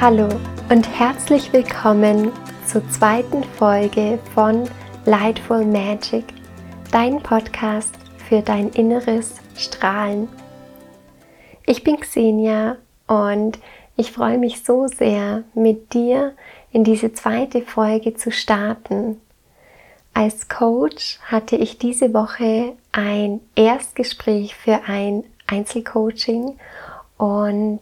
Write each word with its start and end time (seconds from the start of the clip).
Hallo 0.00 0.28
und 0.70 0.88
herzlich 0.96 1.52
willkommen 1.52 2.30
zur 2.68 2.88
zweiten 2.88 3.42
Folge 3.42 4.20
von 4.32 4.70
Lightful 5.06 5.64
Magic, 5.64 6.24
dein 6.92 7.20
Podcast 7.20 7.96
für 8.28 8.40
dein 8.40 8.68
inneres 8.68 9.34
Strahlen. 9.56 10.28
Ich 11.66 11.82
bin 11.82 11.98
Xenia 11.98 12.76
und 13.08 13.58
ich 13.96 14.12
freue 14.12 14.38
mich 14.38 14.62
so 14.62 14.86
sehr, 14.86 15.42
mit 15.54 15.92
dir 15.92 16.36
in 16.70 16.84
diese 16.84 17.12
zweite 17.12 17.62
Folge 17.62 18.14
zu 18.14 18.30
starten. 18.30 19.20
Als 20.14 20.48
Coach 20.48 21.18
hatte 21.24 21.56
ich 21.56 21.76
diese 21.78 22.14
Woche 22.14 22.76
ein 22.92 23.40
Erstgespräch 23.56 24.54
für 24.54 24.80
ein 24.86 25.24
Einzelcoaching 25.48 26.56
und 27.16 27.80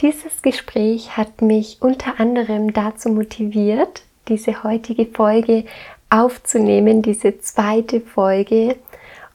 dieses 0.00 0.42
Gespräch 0.42 1.16
hat 1.16 1.42
mich 1.42 1.78
unter 1.80 2.20
anderem 2.20 2.72
dazu 2.72 3.08
motiviert, 3.08 4.02
diese 4.28 4.62
heutige 4.62 5.06
Folge 5.06 5.64
aufzunehmen, 6.10 7.02
diese 7.02 7.38
zweite 7.38 8.00
Folge. 8.00 8.76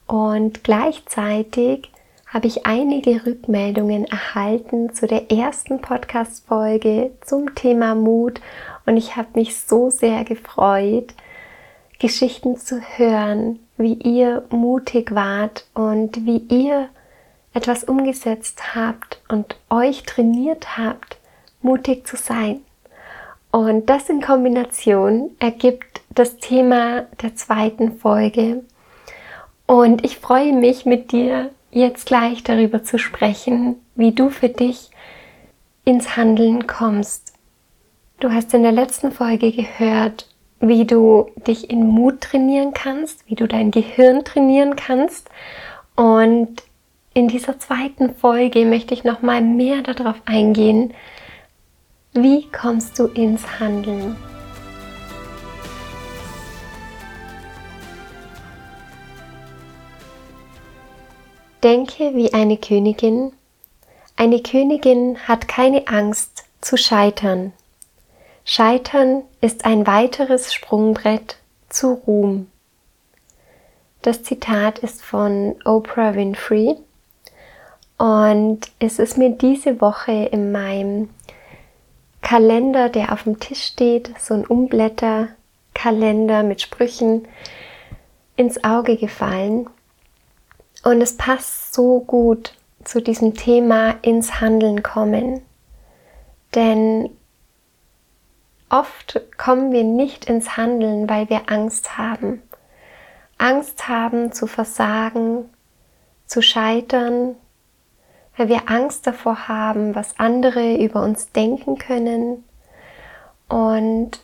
Und 0.07 0.63
gleichzeitig 0.63 1.89
habe 2.27 2.47
ich 2.47 2.65
einige 2.65 3.25
Rückmeldungen 3.25 4.05
erhalten 4.05 4.93
zu 4.93 5.07
der 5.07 5.31
ersten 5.31 5.81
Podcast-Folge 5.81 7.11
zum 7.21 7.55
Thema 7.55 7.95
Mut. 7.95 8.39
Und 8.85 8.97
ich 8.97 9.15
habe 9.15 9.27
mich 9.35 9.59
so 9.59 9.89
sehr 9.89 10.23
gefreut, 10.23 11.13
Geschichten 11.99 12.57
zu 12.57 12.79
hören, 12.79 13.59
wie 13.77 13.93
ihr 13.93 14.43
mutig 14.49 15.13
wart 15.13 15.65
und 15.73 16.25
wie 16.25 16.37
ihr 16.37 16.89
etwas 17.53 17.83
umgesetzt 17.83 18.75
habt 18.75 19.21
und 19.27 19.55
euch 19.69 20.03
trainiert 20.03 20.77
habt, 20.77 21.17
mutig 21.61 22.07
zu 22.07 22.15
sein. 22.15 22.61
Und 23.51 23.89
das 23.89 24.09
in 24.09 24.21
Kombination 24.21 25.31
ergibt 25.39 26.01
das 26.09 26.37
Thema 26.37 27.01
der 27.21 27.35
zweiten 27.35 27.97
Folge. 27.97 28.63
Und 29.65 30.05
ich 30.05 30.17
freue 30.17 30.53
mich 30.53 30.85
mit 30.85 31.11
dir 31.11 31.51
jetzt 31.71 32.05
gleich 32.05 32.43
darüber 32.43 32.83
zu 32.83 32.97
sprechen, 32.97 33.75
wie 33.95 34.11
du 34.11 34.29
für 34.29 34.49
dich 34.49 34.89
ins 35.83 36.15
Handeln 36.15 36.67
kommst. 36.67 37.33
Du 38.19 38.31
hast 38.31 38.53
in 38.53 38.63
der 38.63 38.71
letzten 38.71 39.11
Folge 39.11 39.51
gehört, 39.51 40.27
wie 40.59 40.85
du 40.85 41.31
dich 41.47 41.69
in 41.69 41.87
Mut 41.87 42.21
trainieren 42.21 42.73
kannst, 42.73 43.27
wie 43.27 43.35
du 43.35 43.47
dein 43.47 43.71
Gehirn 43.71 44.23
trainieren 44.23 44.75
kannst. 44.75 45.29
Und 45.95 46.61
in 47.13 47.27
dieser 47.27 47.59
zweiten 47.59 48.15
Folge 48.15 48.65
möchte 48.65 48.93
ich 48.93 49.03
noch 49.03 49.21
mal 49.21 49.41
mehr 49.41 49.81
darauf 49.81 50.15
eingehen, 50.25 50.93
wie 52.13 52.47
kommst 52.49 52.97
du 52.99 53.07
ins 53.07 53.59
Handeln? 53.59 54.15
Denke 61.63 62.15
wie 62.15 62.33
eine 62.33 62.57
Königin. 62.57 63.33
Eine 64.15 64.41
Königin 64.41 65.17
hat 65.27 65.47
keine 65.47 65.87
Angst 65.87 66.45
zu 66.59 66.75
scheitern. 66.75 67.53
Scheitern 68.45 69.23
ist 69.41 69.65
ein 69.65 69.85
weiteres 69.85 70.53
Sprungbrett 70.53 71.37
zu 71.69 71.93
Ruhm. 71.93 72.47
Das 74.01 74.23
Zitat 74.23 74.79
ist 74.79 75.03
von 75.03 75.55
Oprah 75.63 76.15
Winfrey 76.15 76.77
und 78.01 78.61
es 78.79 78.97
ist 78.97 79.19
mir 79.19 79.29
diese 79.29 79.79
Woche 79.79 80.11
in 80.11 80.51
meinem 80.51 81.11
Kalender, 82.23 82.89
der 82.89 83.13
auf 83.13 83.25
dem 83.25 83.39
Tisch 83.39 83.63
steht, 83.63 84.11
so 84.19 84.33
ein 84.33 84.43
Umblätterkalender 84.43 86.41
mit 86.41 86.63
Sprüchen, 86.63 87.27
ins 88.35 88.63
Auge 88.63 88.97
gefallen. 88.97 89.69
Und 90.83 90.99
es 90.99 91.15
passt 91.15 91.75
so 91.75 91.99
gut 91.99 92.55
zu 92.83 93.03
diesem 93.03 93.35
Thema 93.35 93.91
ins 94.01 94.41
Handeln 94.41 94.81
kommen. 94.81 95.43
Denn 96.55 97.07
oft 98.71 99.21
kommen 99.37 99.71
wir 99.73 99.83
nicht 99.83 100.25
ins 100.25 100.57
Handeln, 100.57 101.07
weil 101.07 101.29
wir 101.29 101.51
Angst 101.51 101.99
haben. 101.99 102.41
Angst 103.37 103.87
haben 103.87 104.31
zu 104.31 104.47
versagen, 104.47 105.51
zu 106.25 106.41
scheitern, 106.41 107.35
weil 108.41 108.49
wir 108.49 108.71
Angst 108.71 109.05
davor 109.05 109.47
haben, 109.47 109.93
was 109.93 110.17
andere 110.17 110.75
über 110.77 111.03
uns 111.03 111.31
denken 111.31 111.77
können. 111.77 112.43
Und 113.47 114.19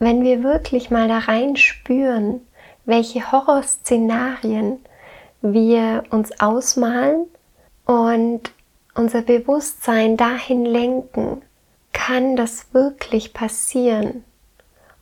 wenn 0.00 0.24
wir 0.24 0.42
wirklich 0.42 0.90
mal 0.90 1.06
da 1.06 1.18
rein 1.18 1.54
spüren, 1.54 2.40
welche 2.84 3.30
Horrorszenarien 3.30 4.80
wir 5.40 6.02
uns 6.10 6.40
ausmalen 6.40 7.26
und 7.86 8.50
unser 8.96 9.22
Bewusstsein 9.22 10.16
dahin 10.16 10.64
lenken, 10.64 11.42
kann 11.92 12.34
das 12.34 12.74
wirklich 12.74 13.34
passieren? 13.34 14.24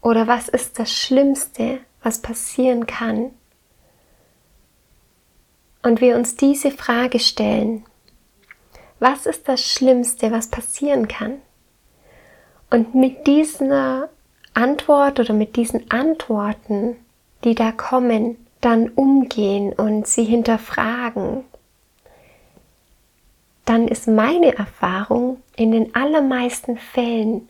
Oder 0.02 0.26
was 0.26 0.50
ist 0.50 0.78
das 0.78 0.92
Schlimmste, 0.92 1.78
was 2.02 2.20
passieren 2.20 2.86
kann? 2.86 3.30
Und 5.82 6.02
wir 6.02 6.16
uns 6.16 6.36
diese 6.36 6.70
Frage 6.70 7.18
stellen, 7.18 7.86
was 8.98 9.26
ist 9.26 9.48
das 9.48 9.60
Schlimmste, 9.60 10.30
was 10.32 10.48
passieren 10.48 11.08
kann? 11.08 11.40
Und 12.70 12.94
mit 12.94 13.26
dieser 13.26 14.08
Antwort 14.54 15.20
oder 15.20 15.34
mit 15.34 15.56
diesen 15.56 15.90
Antworten, 15.90 16.96
die 17.44 17.54
da 17.54 17.72
kommen, 17.72 18.36
dann 18.60 18.88
umgehen 18.88 19.72
und 19.72 20.06
sie 20.06 20.24
hinterfragen, 20.24 21.44
dann 23.66 23.88
ist 23.88 24.08
meine 24.08 24.56
Erfahrung, 24.56 25.42
in 25.56 25.72
den 25.72 25.94
allermeisten 25.94 26.78
Fällen 26.78 27.48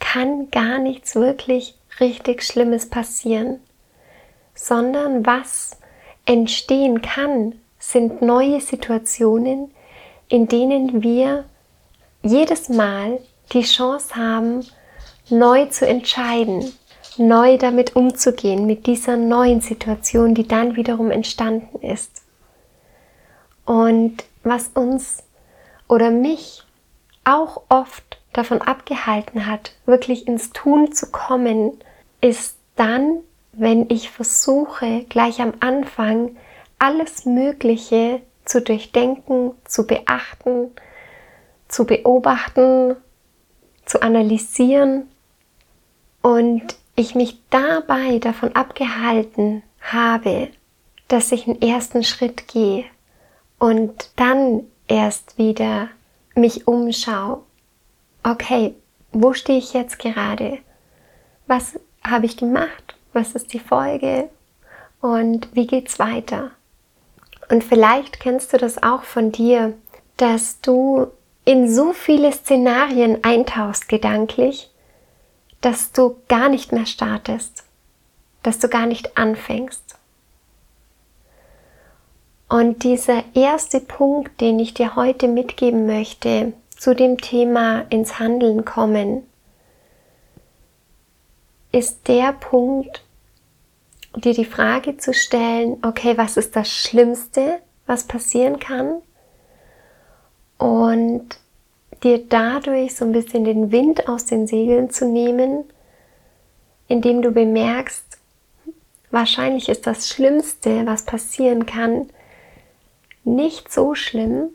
kann 0.00 0.50
gar 0.50 0.78
nichts 0.78 1.14
wirklich 1.14 1.78
richtig 2.00 2.42
Schlimmes 2.42 2.88
passieren, 2.88 3.60
sondern 4.54 5.24
was 5.24 5.78
entstehen 6.24 7.02
kann, 7.02 7.54
sind 7.78 8.22
neue 8.22 8.60
Situationen, 8.60 9.70
in 10.32 10.48
denen 10.48 11.02
wir 11.02 11.44
jedes 12.22 12.70
Mal 12.70 13.20
die 13.52 13.64
Chance 13.64 14.16
haben, 14.16 14.64
neu 15.28 15.66
zu 15.66 15.86
entscheiden, 15.86 16.72
neu 17.18 17.58
damit 17.58 17.96
umzugehen, 17.96 18.64
mit 18.64 18.86
dieser 18.86 19.18
neuen 19.18 19.60
Situation, 19.60 20.34
die 20.34 20.48
dann 20.48 20.74
wiederum 20.74 21.10
entstanden 21.10 21.86
ist. 21.86 22.22
Und 23.66 24.24
was 24.42 24.68
uns 24.68 25.22
oder 25.86 26.10
mich 26.10 26.62
auch 27.24 27.64
oft 27.68 28.18
davon 28.32 28.62
abgehalten 28.62 29.44
hat, 29.44 29.72
wirklich 29.84 30.26
ins 30.26 30.50
Tun 30.52 30.92
zu 30.92 31.10
kommen, 31.10 31.72
ist 32.22 32.56
dann, 32.76 33.18
wenn 33.52 33.90
ich 33.90 34.08
versuche, 34.08 35.04
gleich 35.10 35.42
am 35.42 35.52
Anfang 35.60 36.36
alles 36.78 37.26
Mögliche 37.26 38.22
zu 38.44 38.60
durchdenken, 38.60 39.52
zu 39.64 39.86
beachten, 39.86 40.70
zu 41.68 41.84
beobachten, 41.84 42.96
zu 43.84 44.02
analysieren 44.02 45.08
und 46.22 46.76
ich 46.94 47.14
mich 47.14 47.40
dabei 47.50 48.18
davon 48.18 48.54
abgehalten 48.54 49.62
habe, 49.80 50.48
dass 51.08 51.32
ich 51.32 51.46
einen 51.46 51.60
ersten 51.60 52.04
Schritt 52.04 52.48
gehe 52.48 52.84
und 53.58 54.10
dann 54.16 54.64
erst 54.88 55.38
wieder 55.38 55.88
mich 56.34 56.66
umschaue. 56.66 57.42
Okay, 58.22 58.74
wo 59.12 59.32
stehe 59.32 59.58
ich 59.58 59.72
jetzt 59.72 59.98
gerade? 59.98 60.58
Was 61.46 61.78
habe 62.02 62.26
ich 62.26 62.36
gemacht? 62.36 62.96
Was 63.12 63.32
ist 63.32 63.52
die 63.52 63.58
Folge? 63.58 64.30
Und 65.00 65.54
wie 65.54 65.66
geht's 65.66 65.98
weiter? 65.98 66.52
Und 67.52 67.62
vielleicht 67.62 68.18
kennst 68.18 68.54
du 68.54 68.56
das 68.56 68.82
auch 68.82 69.02
von 69.02 69.30
dir, 69.30 69.74
dass 70.16 70.62
du 70.62 71.08
in 71.44 71.70
so 71.70 71.92
viele 71.92 72.32
Szenarien 72.32 73.22
eintauchst 73.24 73.90
gedanklich, 73.90 74.70
dass 75.60 75.92
du 75.92 76.16
gar 76.28 76.48
nicht 76.48 76.72
mehr 76.72 76.86
startest, 76.86 77.64
dass 78.42 78.58
du 78.58 78.70
gar 78.70 78.86
nicht 78.86 79.18
anfängst. 79.18 79.98
Und 82.48 82.84
dieser 82.84 83.22
erste 83.34 83.80
Punkt, 83.80 84.40
den 84.40 84.58
ich 84.58 84.72
dir 84.72 84.96
heute 84.96 85.28
mitgeben 85.28 85.84
möchte 85.84 86.54
zu 86.70 86.94
dem 86.94 87.18
Thema 87.18 87.84
ins 87.90 88.18
Handeln 88.18 88.64
kommen, 88.64 89.26
ist 91.70 92.08
der 92.08 92.32
Punkt, 92.32 93.04
dir 94.16 94.34
die 94.34 94.44
Frage 94.44 94.96
zu 94.96 95.14
stellen, 95.14 95.78
okay, 95.82 96.16
was 96.16 96.36
ist 96.36 96.54
das 96.56 96.70
Schlimmste, 96.70 97.60
was 97.86 98.04
passieren 98.04 98.58
kann? 98.58 99.02
Und 100.58 101.38
dir 102.02 102.24
dadurch 102.26 102.94
so 102.94 103.04
ein 103.04 103.12
bisschen 103.12 103.44
den 103.44 103.72
Wind 103.72 104.08
aus 104.08 104.26
den 104.26 104.46
Segeln 104.46 104.90
zu 104.90 105.06
nehmen, 105.06 105.64
indem 106.88 107.22
du 107.22 107.30
bemerkst, 107.30 108.18
wahrscheinlich 109.10 109.68
ist 109.68 109.86
das 109.86 110.08
Schlimmste, 110.08 110.84
was 110.86 111.04
passieren 111.04 111.66
kann, 111.66 112.08
nicht 113.24 113.72
so 113.72 113.94
schlimm, 113.94 114.50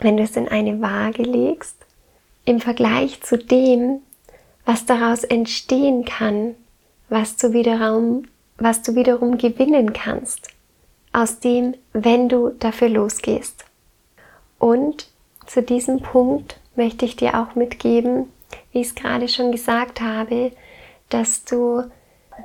wenn 0.00 0.16
du 0.16 0.22
es 0.22 0.36
in 0.36 0.48
eine 0.48 0.80
Waage 0.80 1.22
legst, 1.22 1.76
im 2.44 2.60
Vergleich 2.60 3.20
zu 3.22 3.36
dem, 3.36 4.00
was 4.64 4.86
daraus 4.86 5.24
entstehen 5.24 6.04
kann, 6.04 6.54
was 7.08 7.36
du 7.36 7.52
wiederum, 7.52 8.24
was 8.60 8.82
du 8.82 8.94
wiederum 8.94 9.38
gewinnen 9.38 9.92
kannst, 9.92 10.48
aus 11.12 11.40
dem, 11.40 11.74
wenn 11.92 12.28
du 12.28 12.50
dafür 12.50 12.90
losgehst. 12.90 13.64
Und 14.58 15.08
zu 15.46 15.62
diesem 15.62 16.00
Punkt 16.00 16.60
möchte 16.76 17.04
ich 17.04 17.16
dir 17.16 17.40
auch 17.40 17.56
mitgeben, 17.56 18.30
wie 18.70 18.82
ich 18.82 18.88
es 18.88 18.94
gerade 18.94 19.26
schon 19.28 19.50
gesagt 19.50 20.00
habe, 20.00 20.52
dass 21.08 21.44
du 21.44 21.84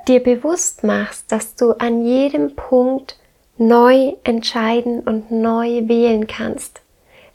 dir 0.08 0.22
bewusst 0.22 0.82
machst, 0.82 1.30
dass 1.30 1.54
du 1.54 1.72
an 1.72 2.04
jedem 2.04 2.56
Punkt 2.56 3.18
neu 3.58 4.14
entscheiden 4.24 5.00
und 5.00 5.30
neu 5.30 5.88
wählen 5.88 6.26
kannst, 6.26 6.80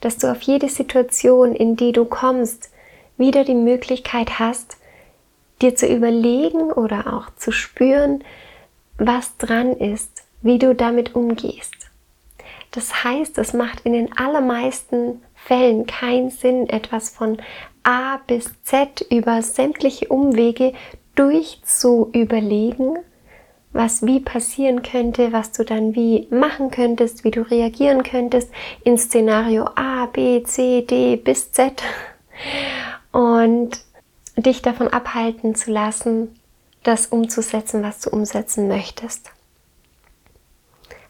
dass 0.02 0.18
du 0.18 0.30
auf 0.32 0.42
jede 0.42 0.70
Situation, 0.70 1.56
in 1.56 1.76
die 1.76 1.92
du 1.92 2.06
kommst, 2.06 2.70
wieder 3.18 3.44
die 3.44 3.56
Möglichkeit 3.56 4.40
hast, 4.40 4.78
dir 5.62 5.76
zu 5.76 5.88
überlegen 5.88 6.72
oder 6.72 7.14
auch 7.14 7.34
zu 7.36 7.52
spüren, 7.52 8.24
was 9.06 9.38
dran 9.38 9.74
ist, 9.74 10.24
wie 10.42 10.60
du 10.60 10.76
damit 10.76 11.16
umgehst. 11.16 11.74
Das 12.72 13.04
heißt, 13.04 13.38
es 13.38 13.54
macht 13.54 13.82
in 13.82 13.94
den 13.94 14.18
allermeisten 14.18 15.22
Fällen 15.36 15.86
keinen 15.88 16.30
Sinn, 16.30 16.70
etwas 16.70 17.10
von 17.10 17.38
A 17.84 18.18
bis 18.28 18.50
Z 18.64 19.06
über 19.10 19.42
sämtliche 19.42 20.08
Umwege 20.08 20.74
durchzuüberlegen, 21.16 23.00
was 23.74 24.06
wie 24.06 24.20
passieren 24.20 24.84
könnte, 24.84 25.34
was 25.34 25.52
du 25.52 25.64
dann 25.64 25.96
wie 25.96 26.28
machen 26.30 26.72
könntest, 26.72 27.24
wie 27.24 27.32
du 27.32 27.42
reagieren 27.42 28.04
könntest 28.04 28.52
in 28.84 28.98
Szenario 28.98 29.66
A, 29.76 30.06
B, 30.06 30.44
C, 30.44 30.84
D 30.84 31.16
bis 31.16 31.52
Z 31.52 31.82
und 33.12 33.72
dich 34.38 34.62
davon 34.62 34.88
abhalten 34.88 35.56
zu 35.56 35.72
lassen, 35.72 36.36
das 36.84 37.08
umzusetzen, 37.08 37.84
was 37.84 38.00
du 38.00 38.10
umsetzen 38.10 38.68
möchtest. 38.68 39.32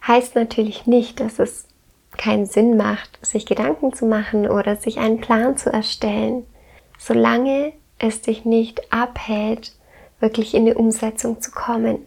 Heißt 0.06 0.34
natürlich 0.34 0.86
nicht, 0.86 1.20
dass 1.20 1.38
es 1.38 1.66
keinen 2.16 2.46
Sinn 2.46 2.76
macht, 2.76 3.18
sich 3.24 3.46
Gedanken 3.46 3.92
zu 3.92 4.04
machen 4.04 4.48
oder 4.48 4.76
sich 4.76 4.98
einen 4.98 5.20
Plan 5.20 5.56
zu 5.56 5.72
erstellen, 5.72 6.46
solange 6.98 7.72
es 7.98 8.20
dich 8.20 8.44
nicht 8.44 8.92
abhält, 8.92 9.72
wirklich 10.20 10.54
in 10.54 10.66
die 10.66 10.74
Umsetzung 10.74 11.40
zu 11.40 11.50
kommen. 11.50 12.06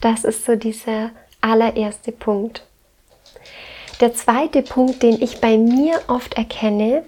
Das 0.00 0.24
ist 0.24 0.44
so 0.44 0.56
dieser 0.56 1.10
allererste 1.40 2.12
Punkt. 2.12 2.66
Der 4.00 4.14
zweite 4.14 4.62
Punkt, 4.62 5.02
den 5.02 5.22
ich 5.22 5.40
bei 5.40 5.56
mir 5.56 6.00
oft 6.08 6.34
erkenne, 6.34 7.04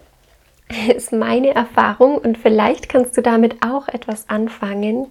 ist 0.94 1.12
meine 1.12 1.54
Erfahrung 1.54 2.18
und 2.18 2.38
vielleicht 2.38 2.88
kannst 2.88 3.16
du 3.16 3.22
damit 3.22 3.62
auch 3.62 3.88
etwas 3.88 4.28
anfangen, 4.28 5.08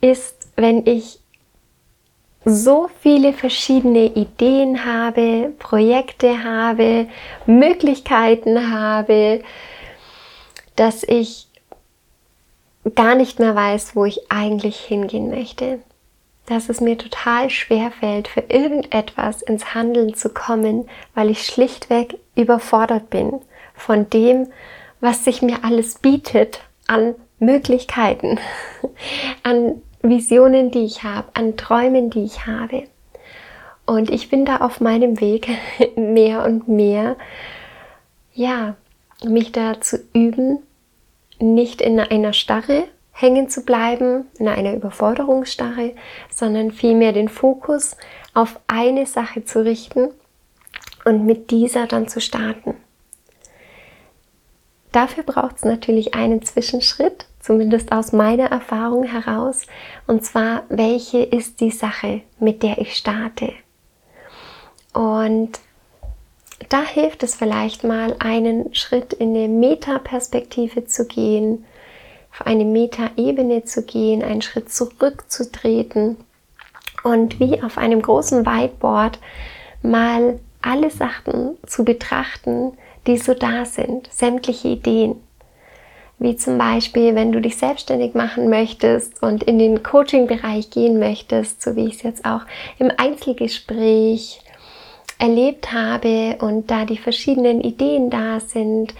ist, 0.00 0.48
wenn 0.56 0.86
ich 0.86 1.20
so 2.44 2.88
viele 3.00 3.32
verschiedene 3.32 4.06
Ideen 4.14 4.84
habe, 4.84 5.52
Projekte 5.58 6.44
habe, 6.44 7.08
Möglichkeiten 7.46 8.72
habe, 8.72 9.42
dass 10.76 11.02
ich 11.02 11.48
gar 12.94 13.16
nicht 13.16 13.40
mehr 13.40 13.56
weiß, 13.56 13.96
wo 13.96 14.04
ich 14.04 14.30
eigentlich 14.30 14.76
hingehen 14.76 15.28
möchte. 15.28 15.80
Dass 16.46 16.68
es 16.68 16.80
mir 16.80 16.96
total 16.96 17.50
schwer 17.50 17.90
fällt, 17.90 18.28
für 18.28 18.44
irgendetwas 18.48 19.42
ins 19.42 19.74
Handeln 19.74 20.14
zu 20.14 20.28
kommen, 20.28 20.88
weil 21.16 21.30
ich 21.30 21.44
schlichtweg 21.44 22.16
überfordert 22.36 23.10
bin 23.10 23.40
von 23.76 24.10
dem, 24.10 24.48
was 25.00 25.24
sich 25.24 25.42
mir 25.42 25.64
alles 25.64 25.98
bietet 25.98 26.60
an 26.86 27.14
Möglichkeiten, 27.38 28.38
an 29.42 29.82
Visionen, 30.02 30.70
die 30.70 30.84
ich 30.84 31.02
habe, 31.02 31.28
an 31.34 31.56
Träumen, 31.56 32.10
die 32.10 32.24
ich 32.24 32.46
habe. 32.46 32.84
Und 33.84 34.10
ich 34.10 34.30
bin 34.30 34.44
da 34.44 34.58
auf 34.58 34.80
meinem 34.80 35.20
Weg 35.20 35.48
mehr 35.96 36.44
und 36.44 36.68
mehr, 36.68 37.16
ja, 38.34 38.76
mich 39.24 39.52
da 39.52 39.80
zu 39.80 39.98
üben, 40.12 40.58
nicht 41.38 41.80
in 41.80 42.00
einer 42.00 42.32
Starre 42.32 42.84
hängen 43.12 43.48
zu 43.48 43.64
bleiben, 43.64 44.26
in 44.38 44.48
einer 44.48 44.74
Überforderungsstarre, 44.74 45.94
sondern 46.30 46.70
vielmehr 46.70 47.12
den 47.12 47.28
Fokus 47.28 47.96
auf 48.34 48.60
eine 48.66 49.06
Sache 49.06 49.44
zu 49.44 49.64
richten 49.64 50.10
und 51.04 51.24
mit 51.24 51.50
dieser 51.50 51.86
dann 51.86 52.08
zu 52.08 52.20
starten. 52.20 52.74
Dafür 54.96 55.24
braucht 55.24 55.56
es 55.56 55.64
natürlich 55.66 56.14
einen 56.14 56.40
Zwischenschritt, 56.40 57.26
zumindest 57.38 57.92
aus 57.92 58.12
meiner 58.12 58.46
Erfahrung 58.46 59.04
heraus, 59.04 59.66
und 60.06 60.24
zwar, 60.24 60.62
welche 60.70 61.18
ist 61.18 61.60
die 61.60 61.70
Sache, 61.70 62.22
mit 62.40 62.62
der 62.62 62.78
ich 62.78 62.96
starte? 62.96 63.52
Und 64.94 65.60
da 66.70 66.80
hilft 66.82 67.22
es 67.24 67.34
vielleicht 67.34 67.84
mal, 67.84 68.16
einen 68.20 68.74
Schritt 68.74 69.12
in 69.12 69.36
eine 69.36 69.48
Metaperspektive 69.48 70.86
zu 70.86 71.04
gehen, 71.04 71.66
auf 72.32 72.46
eine 72.46 72.64
Metaebene 72.64 73.64
zu 73.64 73.82
gehen, 73.82 74.22
einen 74.22 74.40
Schritt 74.40 74.72
zurückzutreten 74.72 76.16
und 77.04 77.38
wie 77.38 77.62
auf 77.62 77.76
einem 77.76 78.00
großen 78.00 78.46
Whiteboard 78.46 79.18
mal 79.82 80.40
alle 80.62 80.88
Sachen 80.88 81.58
zu 81.66 81.84
betrachten, 81.84 82.78
die 83.06 83.18
so 83.18 83.34
da 83.34 83.64
sind, 83.64 84.08
sämtliche 84.12 84.68
Ideen. 84.68 85.16
Wie 86.18 86.36
zum 86.36 86.56
Beispiel, 86.56 87.14
wenn 87.14 87.32
du 87.32 87.40
dich 87.40 87.56
selbstständig 87.56 88.14
machen 88.14 88.48
möchtest 88.48 89.22
und 89.22 89.42
in 89.42 89.58
den 89.58 89.82
Coaching-Bereich 89.82 90.70
gehen 90.70 90.98
möchtest, 90.98 91.62
so 91.62 91.76
wie 91.76 91.88
ich 91.88 91.96
es 91.96 92.02
jetzt 92.02 92.24
auch 92.24 92.40
im 92.78 92.90
Einzelgespräch 92.96 94.40
erlebt 95.18 95.72
habe 95.72 96.36
und 96.40 96.70
da 96.70 96.86
die 96.86 96.96
verschiedenen 96.96 97.60
Ideen 97.60 98.08
da 98.08 98.40
sind, 98.40 98.94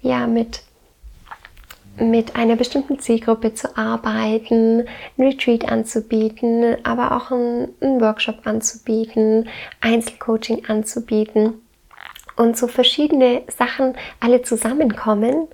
ja, 0.00 0.26
mit, 0.26 0.62
mit 1.98 2.34
einer 2.34 2.56
bestimmten 2.56 2.98
Zielgruppe 2.98 3.52
zu 3.52 3.76
arbeiten, 3.76 4.86
ein 5.18 5.22
Retreat 5.24 5.70
anzubieten, 5.70 6.76
aber 6.82 7.14
auch 7.14 7.30
einen, 7.30 8.00
Workshop 8.00 8.46
anzubieten, 8.46 9.48
Einzelcoaching 9.82 10.64
anzubieten 10.66 11.60
und 12.36 12.56
so 12.56 12.66
verschiedene 12.66 13.42
Sachen 13.48 13.96
alle 14.20 14.42
zusammenkommen, 14.42 15.48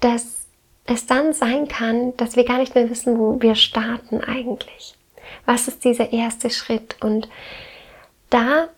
dass 0.00 0.46
es 0.86 1.06
dann 1.06 1.32
sein 1.32 1.68
kann, 1.68 2.16
dass 2.16 2.36
wir 2.36 2.44
gar 2.44 2.58
nicht 2.58 2.74
mehr 2.74 2.90
wissen, 2.90 3.18
wo 3.18 3.40
wir 3.40 3.54
starten 3.54 4.20
eigentlich. 4.20 4.94
Was 5.46 5.68
ist 5.68 5.84
dieser 5.84 6.12
erste 6.12 6.50
Schritt? 6.50 6.96
Und 7.00 7.28
da 8.30 8.68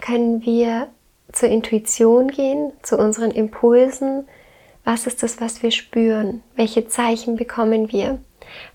können 0.00 0.44
wir 0.44 0.88
zur 1.32 1.48
Intuition 1.48 2.28
gehen, 2.28 2.72
zu 2.82 2.96
unseren 2.96 3.30
Impulsen. 3.30 4.26
Was 4.84 5.06
ist 5.06 5.22
das, 5.22 5.40
was 5.40 5.62
wir 5.62 5.70
spüren? 5.70 6.42
Welche 6.54 6.88
Zeichen 6.88 7.36
bekommen 7.36 7.92
wir? 7.92 8.18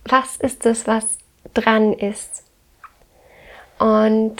Was 0.06 0.36
ist 0.38 0.66
das, 0.66 0.86
was 0.86 1.06
dran 1.54 1.94
ist? 1.94 2.44
Und 3.80 4.36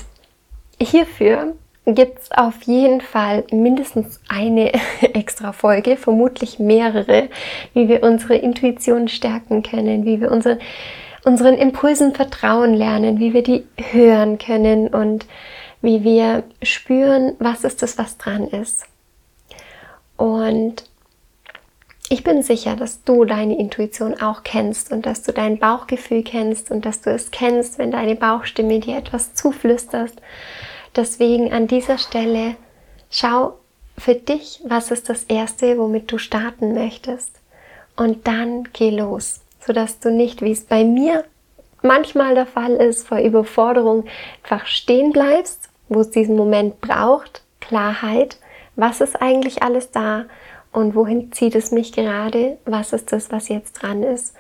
hierfür 0.80 1.56
gibt 1.86 2.20
es 2.20 2.32
auf 2.32 2.62
jeden 2.64 3.02
Fall 3.02 3.44
mindestens 3.52 4.20
eine 4.28 4.74
extra 5.02 5.52
Folge, 5.52 5.98
vermutlich 5.98 6.60
mehrere, 6.60 7.30
wie 7.74 7.88
wir 7.88 8.04
unsere 8.04 8.36
Intuition 8.36 9.08
stärken 9.08 9.64
können, 9.64 10.06
wie 10.06 10.22
wir 10.22 10.32
unsere, 10.32 10.60
unseren 11.26 11.56
Impulsen 11.56 12.14
vertrauen 12.14 12.74
lernen, 12.74 13.20
wie 13.20 13.34
wir 13.34 13.44
die 13.44 13.66
hören 13.78 14.38
können 14.38 14.88
und 14.90 15.26
wie 15.82 16.04
wir 16.04 16.44
spüren, 16.62 17.34
was 17.40 17.64
ist 17.64 17.82
das, 17.82 17.98
was 17.98 18.18
dran 18.18 18.48
ist. 18.48 18.86
Und 20.18 20.84
ich 22.10 22.24
bin 22.24 22.44
sicher, 22.44 22.76
dass 22.76 23.04
du 23.04 23.26
deine 23.26 23.58
Intuition 23.58 24.22
auch 24.22 24.44
kennst 24.44 24.92
und 24.92 25.06
dass 25.08 25.24
du 25.24 25.32
dein 25.32 25.58
Bauchgefühl 25.58 26.24
kennst 26.24 26.70
und 26.70 26.86
dass 26.86 27.02
du 27.02 27.10
es 27.10 27.32
kennst, 27.32 27.80
wenn 27.80 27.90
deine 27.90 28.16
Bauchstimme 28.16 28.80
dir 28.80 28.98
etwas 28.98 29.34
zuflüsterst 29.34 30.22
Deswegen 30.96 31.54
an 31.54 31.68
dieser 31.68 31.98
Stelle 31.98 32.56
schau 33.10 33.54
für 33.98 34.16
dich, 34.16 34.62
was 34.66 34.92
ist 34.92 35.10
das 35.10 35.24
Erste, 35.26 35.78
womit 35.78 36.12
du 36.12 36.18
starten 36.18 36.74
möchtest. 36.74 37.40
Und 37.96 38.28
dann 38.28 38.68
geh 38.74 38.90
los, 38.90 39.42
sodass 39.60 40.00
du 40.00 40.12
nicht, 40.12 40.42
wie 40.42 40.52
es 40.52 40.64
bei 40.64 40.84
mir 40.84 41.24
manchmal 41.82 42.36
der 42.36 42.46
Fall 42.46 42.74
ist, 42.74 43.08
vor 43.08 43.20
Überforderung 43.20 44.06
einfach 44.44 44.66
stehen 44.66 45.12
bleibst, 45.12 45.70
wo 45.90 46.02
es 46.02 46.10
diesen 46.10 46.36
Moment 46.36 46.82
braucht, 46.82 47.42
Klarheit, 47.60 48.38
was 48.76 49.02
ist 49.02 49.22
eigentlich 49.22 49.64
alles 49.64 49.92
da 49.92 50.26
und 50.72 50.96
wohin 50.96 51.32
zieht 51.32 51.56
es 51.56 51.72
mich 51.72 51.92
gerade, 51.92 52.58
was 52.66 52.94
ist 52.94 53.12
das, 53.12 53.32
was 53.32 53.50
jetzt 53.50 53.74
dran 53.74 54.04
ist. 54.04 54.34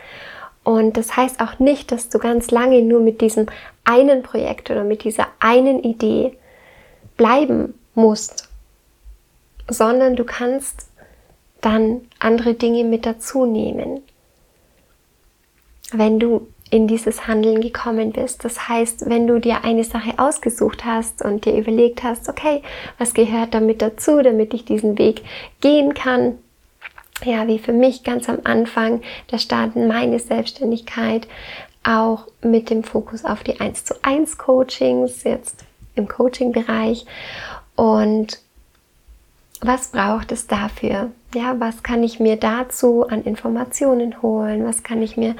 Und 0.63 0.97
das 0.97 1.17
heißt 1.17 1.41
auch 1.41 1.59
nicht, 1.59 1.91
dass 1.91 2.09
du 2.09 2.19
ganz 2.19 2.51
lange 2.51 2.81
nur 2.81 3.01
mit 3.01 3.21
diesem 3.21 3.47
einen 3.83 4.21
Projekt 4.21 4.69
oder 4.69 4.83
mit 4.83 5.03
dieser 5.03 5.27
einen 5.39 5.83
Idee 5.83 6.37
bleiben 7.21 7.75
musst, 7.93 8.49
sondern 9.69 10.15
du 10.15 10.23
kannst 10.23 10.89
dann 11.61 12.01
andere 12.17 12.55
Dinge 12.55 12.83
mit 12.83 13.05
dazu 13.05 13.45
nehmen. 13.45 14.01
Wenn 15.91 16.19
du 16.19 16.47
in 16.71 16.87
dieses 16.87 17.27
Handeln 17.27 17.59
gekommen 17.61 18.13
bist. 18.13 18.45
Das 18.45 18.69
heißt, 18.69 19.09
wenn 19.09 19.27
du 19.27 19.39
dir 19.39 19.65
eine 19.65 19.83
Sache 19.83 20.13
ausgesucht 20.17 20.85
hast 20.85 21.21
und 21.21 21.45
dir 21.45 21.53
überlegt 21.53 22.01
hast, 22.01 22.29
okay, 22.29 22.63
was 22.97 23.13
gehört 23.13 23.53
damit 23.53 23.81
dazu, 23.81 24.21
damit 24.21 24.53
ich 24.53 24.63
diesen 24.63 24.97
Weg 24.97 25.21
gehen 25.59 25.93
kann, 25.93 26.37
ja, 27.25 27.45
wie 27.47 27.59
für 27.59 27.73
mich 27.73 28.03
ganz 28.03 28.29
am 28.29 28.39
Anfang 28.45 29.01
der 29.31 29.37
Start 29.37 29.75
in 29.75 29.89
meine 29.89 30.17
Selbstständigkeit, 30.17 31.27
auch 31.83 32.27
mit 32.41 32.69
dem 32.69 32.85
Fokus 32.85 33.25
auf 33.25 33.43
die 33.43 33.59
1 33.59 33.83
zu 33.83 33.93
1 34.01 34.37
Coachings, 34.37 35.25
jetzt 35.25 35.65
im 35.95 36.07
Coaching-Bereich. 36.07 37.05
Und 37.75 38.39
was 39.61 39.89
braucht 39.89 40.31
es 40.31 40.47
dafür? 40.47 41.11
Ja, 41.35 41.59
was 41.59 41.83
kann 41.83 42.03
ich 42.03 42.19
mir 42.19 42.35
dazu 42.35 43.07
an 43.07 43.23
Informationen 43.23 44.21
holen? 44.21 44.65
Was 44.65 44.83
kann 44.83 45.01
ich 45.01 45.17
mir 45.17 45.35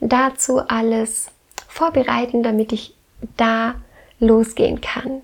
dazu 0.00 0.60
alles 0.60 1.28
vorbereiten, 1.68 2.42
damit 2.42 2.72
ich 2.72 2.94
da 3.36 3.74
losgehen 4.18 4.80
kann? 4.80 5.22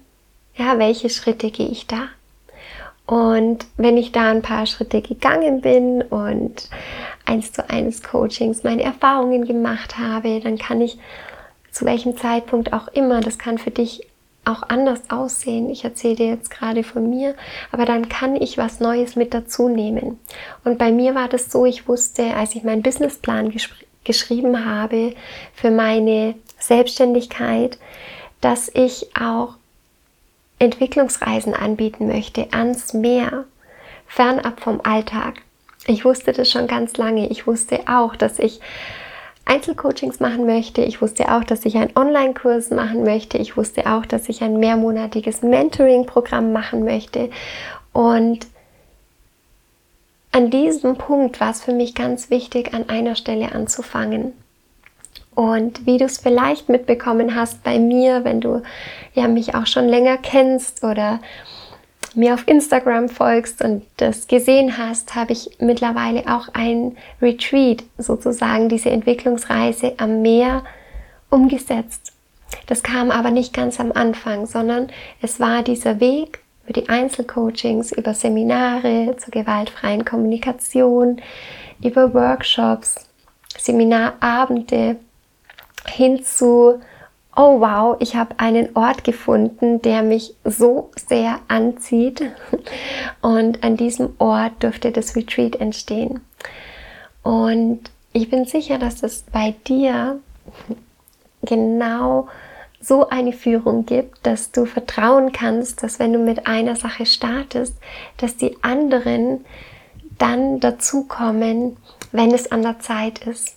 Ja, 0.54 0.78
welche 0.78 1.10
Schritte 1.10 1.50
gehe 1.50 1.68
ich 1.68 1.86
da? 1.86 2.08
Und 3.06 3.66
wenn 3.76 3.96
ich 3.96 4.10
da 4.10 4.30
ein 4.30 4.42
paar 4.42 4.66
Schritte 4.66 5.00
gegangen 5.00 5.60
bin 5.60 6.02
und 6.02 6.68
eins 7.24 7.52
zu 7.52 7.68
eins 7.68 8.02
Coachings 8.02 8.64
meine 8.64 8.82
Erfahrungen 8.82 9.44
gemacht 9.44 9.98
habe, 9.98 10.40
dann 10.40 10.58
kann 10.58 10.80
ich 10.80 10.98
zu 11.70 11.84
welchem 11.84 12.16
Zeitpunkt 12.16 12.72
auch 12.72 12.88
immer, 12.88 13.20
das 13.20 13.38
kann 13.38 13.58
für 13.58 13.70
dich 13.70 14.06
auch 14.46 14.62
anders 14.68 15.10
aussehen. 15.10 15.68
Ich 15.70 15.84
erzähle 15.84 16.16
dir 16.16 16.26
jetzt 16.28 16.50
gerade 16.50 16.82
von 16.82 17.10
mir, 17.10 17.34
aber 17.72 17.84
dann 17.84 18.08
kann 18.08 18.36
ich 18.36 18.58
was 18.58 18.80
Neues 18.80 19.16
mit 19.16 19.34
dazu 19.34 19.68
nehmen. 19.68 20.18
Und 20.64 20.78
bei 20.78 20.92
mir 20.92 21.14
war 21.14 21.28
das 21.28 21.50
so, 21.50 21.66
ich 21.66 21.88
wusste, 21.88 22.34
als 22.34 22.54
ich 22.54 22.62
meinen 22.62 22.82
Businessplan 22.82 23.50
gesch 23.50 23.70
geschrieben 24.04 24.64
habe 24.64 25.16
für 25.52 25.72
meine 25.72 26.36
Selbstständigkeit, 26.60 27.76
dass 28.40 28.70
ich 28.72 29.08
auch 29.20 29.56
Entwicklungsreisen 30.60 31.54
anbieten 31.54 32.06
möchte 32.06 32.52
ans 32.52 32.94
Meer, 32.94 33.46
fernab 34.06 34.60
vom 34.60 34.80
Alltag. 34.84 35.42
Ich 35.88 36.04
wusste 36.04 36.32
das 36.32 36.50
schon 36.50 36.68
ganz 36.68 36.96
lange. 36.96 37.28
Ich 37.30 37.48
wusste 37.48 37.80
auch, 37.88 38.14
dass 38.14 38.38
ich 38.38 38.60
Einzelcoachings 39.46 40.20
machen 40.20 40.44
möchte. 40.44 40.82
Ich 40.82 41.00
wusste 41.00 41.32
auch, 41.32 41.44
dass 41.44 41.64
ich 41.64 41.76
einen 41.76 41.96
Online-Kurs 41.96 42.70
machen 42.70 43.04
möchte. 43.04 43.38
Ich 43.38 43.56
wusste 43.56 43.86
auch, 43.86 44.04
dass 44.04 44.28
ich 44.28 44.42
ein 44.42 44.58
mehrmonatiges 44.58 45.42
Mentoring-Programm 45.42 46.52
machen 46.52 46.84
möchte. 46.84 47.30
Und 47.92 48.46
an 50.32 50.50
diesem 50.50 50.98
Punkt 50.98 51.40
war 51.40 51.50
es 51.50 51.62
für 51.62 51.72
mich 51.72 51.94
ganz 51.94 52.28
wichtig, 52.28 52.74
an 52.74 52.88
einer 52.90 53.14
Stelle 53.14 53.52
anzufangen. 53.52 54.32
Und 55.34 55.86
wie 55.86 55.98
du 55.98 56.04
es 56.04 56.18
vielleicht 56.18 56.68
mitbekommen 56.68 57.34
hast 57.34 57.62
bei 57.62 57.78
mir, 57.78 58.24
wenn 58.24 58.40
du 58.40 58.62
ja 59.14 59.28
mich 59.28 59.54
auch 59.54 59.66
schon 59.66 59.86
länger 59.86 60.18
kennst 60.18 60.82
oder 60.82 61.20
mir 62.16 62.34
auf 62.34 62.48
Instagram 62.48 63.08
folgst 63.08 63.62
und 63.62 63.84
das 63.98 64.26
gesehen 64.26 64.78
hast, 64.78 65.14
habe 65.14 65.32
ich 65.32 65.50
mittlerweile 65.58 66.24
auch 66.26 66.48
ein 66.52 66.96
Retreat, 67.20 67.84
sozusagen 67.98 68.68
diese 68.68 68.90
Entwicklungsreise 68.90 69.94
am 69.98 70.22
Meer 70.22 70.64
umgesetzt. 71.30 72.12
Das 72.66 72.82
kam 72.82 73.10
aber 73.10 73.30
nicht 73.30 73.52
ganz 73.52 73.80
am 73.80 73.92
Anfang, 73.92 74.46
sondern 74.46 74.88
es 75.20 75.40
war 75.40 75.62
dieser 75.62 76.00
Weg 76.00 76.40
über 76.64 76.80
die 76.80 76.88
Einzelcoachings, 76.88 77.92
über 77.92 78.14
Seminare 78.14 79.16
zur 79.18 79.30
gewaltfreien 79.30 80.04
Kommunikation, 80.04 81.20
über 81.82 82.12
Workshops, 82.14 83.06
Seminarabende, 83.58 84.96
hin 85.86 86.22
zu, 86.24 86.80
oh 87.36 87.60
wow, 87.60 87.96
ich 88.00 88.16
habe 88.16 88.38
einen 88.38 88.74
Ort 88.74 89.04
gefunden, 89.04 89.82
der 89.82 90.02
mich 90.02 90.34
so 90.44 90.90
sehr 91.08 91.38
anzieht. 91.48 92.22
Und 93.20 93.62
an 93.62 93.76
diesem 93.76 94.14
Ort 94.18 94.62
dürfte 94.62 94.90
das 94.90 95.14
Retreat 95.14 95.56
entstehen. 95.56 96.20
Und 97.22 97.80
ich 98.12 98.30
bin 98.30 98.46
sicher, 98.46 98.78
dass 98.78 99.02
es 99.02 99.24
bei 99.30 99.54
dir 99.66 100.20
genau 101.42 102.28
so 102.80 103.08
eine 103.08 103.32
Führung 103.32 103.84
gibt, 103.84 104.24
dass 104.24 104.52
du 104.52 104.64
vertrauen 104.64 105.32
kannst, 105.32 105.82
dass 105.82 105.98
wenn 105.98 106.12
du 106.12 106.18
mit 106.18 106.46
einer 106.46 106.76
Sache 106.76 107.04
startest, 107.04 107.74
dass 108.16 108.36
die 108.36 108.56
anderen 108.62 109.44
dann 110.18 110.60
dazukommen, 110.60 111.76
wenn 112.12 112.32
es 112.32 112.50
an 112.50 112.62
der 112.62 112.78
Zeit 112.78 113.26
ist. 113.26 113.56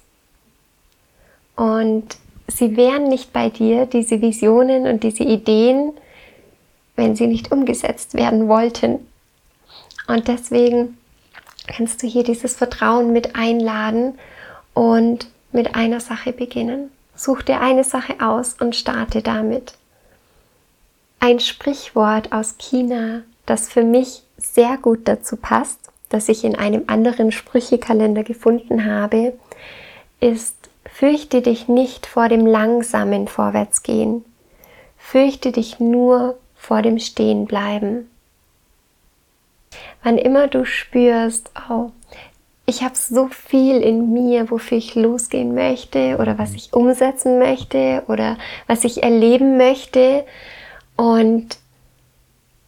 Und 1.55 2.17
sie 2.50 2.77
wären 2.77 3.06
nicht 3.06 3.34
bei 3.34 3.50
dir, 3.50 3.86
diese 3.86 4.22
Visionen 4.22 4.88
und 4.88 5.03
diese 5.03 5.24
Ideen, 5.24 5.94
wenn 6.96 7.15
sie 7.15 7.27
nicht 7.27 7.51
umgesetzt 7.51 8.13
werden 8.13 8.48
wollten. 8.48 9.00
Und 10.08 10.27
deswegen 10.27 10.98
kannst 11.68 12.03
du 12.03 12.08
hier 12.08 12.24
dieses 12.24 12.56
Vertrauen 12.56 13.13
mit 13.13 13.36
einladen 13.36 14.18
und 14.74 15.27
mit 15.51 15.75
einer 15.75 16.00
Sache 16.00 16.34
beginnen. 16.34 16.91
Such 17.15 17.41
dir 17.41 17.62
eine 17.62 17.84
Sache 17.84 18.15
aus 18.22 18.56
und 18.60 18.75
starte 18.75 19.22
damit. 19.22 19.74
Ein 21.20 21.39
Sprichwort 21.39 22.32
aus 22.32 22.56
China, 22.58 23.24
das 23.46 23.70
für 23.70 23.84
mich 23.84 24.24
sehr 24.38 24.77
gut 24.77 25.01
dazu 25.06 25.36
passt, 25.36 25.79
das 26.08 26.29
ich 26.29 26.44
in 26.44 26.56
einem 26.56 26.84
anderen 26.88 27.32
Sprüchekalender 27.32 28.24
gefunden 28.24 28.86
habe, 28.86 29.34
ist 30.20 30.56
Fürchte 31.00 31.41
dich 31.41 31.70
nicht 31.70 32.06
vor 32.06 32.27
dem 32.27 32.46
langsamen 32.46 33.29
Vorwärtsgehen. 33.29 34.25
Fürchte 34.98 35.53
dich 35.53 35.79
nur 35.79 36.38
vor 36.56 36.82
dem 36.82 37.00
Stehenbleiben. 37.00 38.12
Wann 40.03 40.18
immer 40.18 40.50
du 40.50 40.65
spürst, 40.65 41.51
oh, 41.70 41.91
ich 42.65 42.84
habe 42.84 42.98
so 42.98 43.27
viel 43.27 43.77
in 43.77 44.12
mir, 44.12 44.51
wofür 44.51 44.77
ich 44.77 44.94
losgehen 44.96 45.56
möchte 45.56 46.18
oder 46.18 46.38
was 46.38 46.53
ich 46.53 46.74
umsetzen 46.74 47.39
möchte 47.39 48.03
oder 48.10 48.38
was 48.68 48.84
ich 48.84 49.01
erleben 49.01 49.56
möchte 49.56 50.25
und 50.98 51.60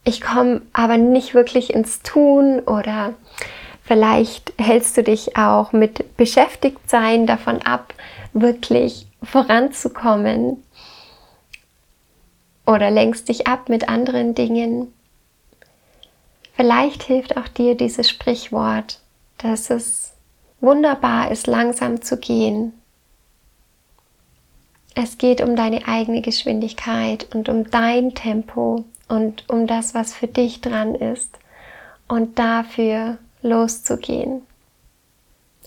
ich 0.04 0.22
komme 0.22 0.62
aber 0.72 0.96
nicht 0.96 1.34
wirklich 1.34 1.74
ins 1.74 2.00
Tun 2.00 2.60
oder 2.60 3.12
Vielleicht 3.84 4.52
hältst 4.58 4.96
du 4.96 5.02
dich 5.02 5.36
auch 5.36 5.72
mit 5.72 6.16
Beschäftigtsein 6.16 7.26
davon 7.26 7.60
ab, 7.62 7.92
wirklich 8.32 9.06
voranzukommen 9.22 10.62
oder 12.66 12.90
lenkst 12.90 13.28
dich 13.28 13.46
ab 13.46 13.68
mit 13.68 13.88
anderen 13.88 14.34
Dingen. 14.34 14.92
Vielleicht 16.54 17.02
hilft 17.02 17.36
auch 17.36 17.48
dir 17.48 17.76
dieses 17.76 18.08
Sprichwort, 18.08 19.00
dass 19.38 19.70
es 19.70 20.12
wunderbar 20.60 21.30
ist, 21.30 21.46
langsam 21.46 22.02
zu 22.02 22.16
gehen. 22.18 22.72
Es 24.94 25.16
geht 25.16 25.40
um 25.40 25.56
deine 25.56 25.88
eigene 25.88 26.20
Geschwindigkeit 26.20 27.34
und 27.34 27.48
um 27.48 27.70
dein 27.70 28.14
Tempo 28.14 28.84
und 29.08 29.48
um 29.48 29.66
das, 29.66 29.94
was 29.94 30.12
für 30.12 30.28
dich 30.28 30.60
dran 30.60 30.94
ist. 30.94 31.38
Und 32.08 32.38
dafür 32.38 33.16
loszugehen. 33.40 34.42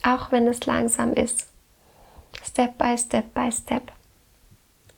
Auch 0.04 0.32
wenn 0.32 0.48
es 0.48 0.66
langsam 0.68 1.14
ist. 1.14 1.48
Step 2.56 2.78
by 2.78 2.98
Step 2.98 3.34
by 3.34 3.52
Step. 3.52 3.92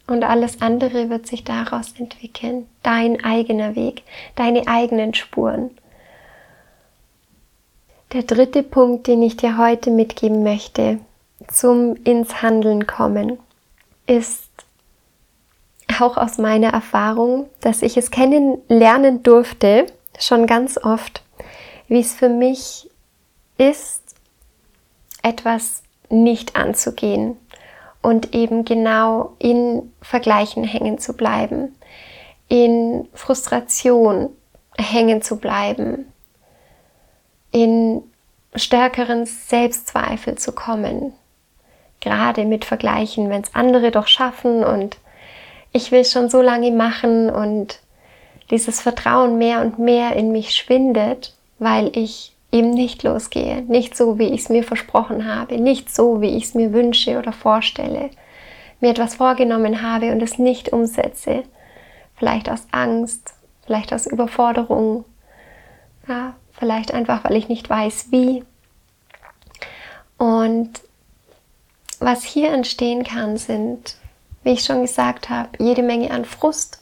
Und 0.06 0.24
alles 0.24 0.62
andere 0.62 1.10
wird 1.10 1.26
sich 1.26 1.44
daraus 1.44 1.94
entwickeln. 1.98 2.70
Dein 2.84 3.24
eigener 3.24 3.76
Weg, 3.76 4.04
deine 4.36 4.68
eigenen 4.68 5.16
Spuren. 5.16 5.72
Der 8.14 8.22
dritte 8.22 8.62
Punkt, 8.62 9.08
den 9.08 9.24
ich 9.24 9.38
dir 9.38 9.58
heute 9.58 9.90
mitgeben 9.90 10.44
möchte, 10.44 11.00
zum 11.48 11.96
ins 12.04 12.44
Handeln 12.44 12.86
kommen, 12.86 13.40
ist 14.06 14.52
auch 16.00 16.16
aus 16.16 16.38
meiner 16.38 16.70
Erfahrung, 16.70 17.50
dass 17.62 17.82
ich 17.82 17.98
es 17.98 18.12
kennenlernen 18.12 19.24
durfte, 19.24 19.88
schon 20.20 20.46
ganz 20.46 20.78
oft, 20.78 21.24
wie 21.88 22.02
es 22.02 22.14
für 22.14 22.30
mich 22.30 22.88
ist, 23.58 24.04
etwas 25.24 25.82
nicht 26.10 26.56
anzugehen 26.56 27.36
und 28.08 28.34
eben 28.34 28.64
genau 28.64 29.36
in 29.38 29.92
Vergleichen 30.02 30.64
hängen 30.64 30.98
zu 30.98 31.12
bleiben, 31.12 31.76
in 32.48 33.06
Frustration 33.14 34.30
hängen 34.78 35.22
zu 35.22 35.36
bleiben, 35.36 36.06
in 37.52 38.02
stärkeren 38.56 39.26
Selbstzweifel 39.26 40.38
zu 40.38 40.54
kommen. 40.54 41.12
Gerade 42.00 42.46
mit 42.46 42.64
Vergleichen, 42.64 43.30
wenn 43.30 43.42
es 43.42 43.54
andere 43.54 43.92
doch 43.92 44.08
schaffen 44.08 44.64
und 44.64 44.96
ich 45.74 45.92
will 45.92 46.06
schon 46.06 46.30
so 46.30 46.42
lange 46.42 46.72
machen 46.72 47.30
und 47.30 47.82
dieses 48.52 48.80
Vertrauen 48.80 49.38
mehr 49.38 49.60
und 49.60 49.80
mehr 49.80 50.16
in 50.16 50.32
mich 50.32 50.56
schwindet, 50.56 51.36
weil 51.60 51.92
ich 51.94 52.37
eben 52.58 52.72
nicht 52.72 53.04
losgehe, 53.04 53.62
nicht 53.64 53.96
so, 53.96 54.18
wie 54.20 54.30
ich 54.30 54.42
es 54.42 54.50
mir 54.50 54.64
versprochen 54.64 55.26
habe, 55.26 55.60
nicht 55.60 55.94
so, 55.94 56.22
wie 56.22 56.36
ich 56.38 56.46
es 56.46 56.54
mir 56.54 56.74
wünsche 56.74 57.18
oder 57.18 57.32
vorstelle, 57.32 58.10
mir 58.80 58.92
etwas 58.92 59.16
vorgenommen 59.16 59.82
habe 59.82 60.12
und 60.12 60.22
es 60.22 60.38
nicht 60.38 60.74
umsetze, 60.74 61.44
vielleicht 62.16 62.50
aus 62.50 62.68
Angst, 62.72 63.34
vielleicht 63.66 63.94
aus 63.94 64.08
Überforderung, 64.08 65.06
ja, 66.08 66.36
vielleicht 66.52 66.94
einfach, 66.94 67.24
weil 67.24 67.36
ich 67.36 67.50
nicht 67.50 67.70
weiß, 67.70 68.08
wie. 68.12 68.44
Und 70.18 70.82
was 72.00 72.24
hier 72.24 72.52
entstehen 72.52 73.04
kann, 73.04 73.38
sind, 73.38 73.98
wie 74.44 74.52
ich 74.52 74.64
schon 74.64 74.82
gesagt 74.82 75.30
habe, 75.30 75.50
jede 75.60 75.84
Menge 75.84 76.12
an 76.12 76.26
Frust, 76.26 76.77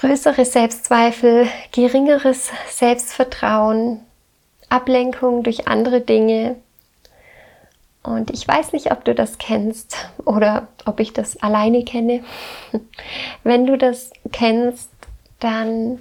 größere 0.00 0.46
Selbstzweifel, 0.46 1.46
geringeres 1.72 2.50
Selbstvertrauen, 2.70 4.00
Ablenkung 4.70 5.42
durch 5.42 5.68
andere 5.68 6.00
Dinge. 6.00 6.56
Und 8.02 8.30
ich 8.30 8.48
weiß 8.48 8.72
nicht, 8.72 8.92
ob 8.92 9.04
du 9.04 9.14
das 9.14 9.36
kennst 9.36 10.08
oder 10.24 10.68
ob 10.86 11.00
ich 11.00 11.12
das 11.12 11.36
alleine 11.42 11.84
kenne. 11.84 12.24
Wenn 13.44 13.66
du 13.66 13.76
das 13.76 14.10
kennst, 14.32 14.90
dann 15.38 16.00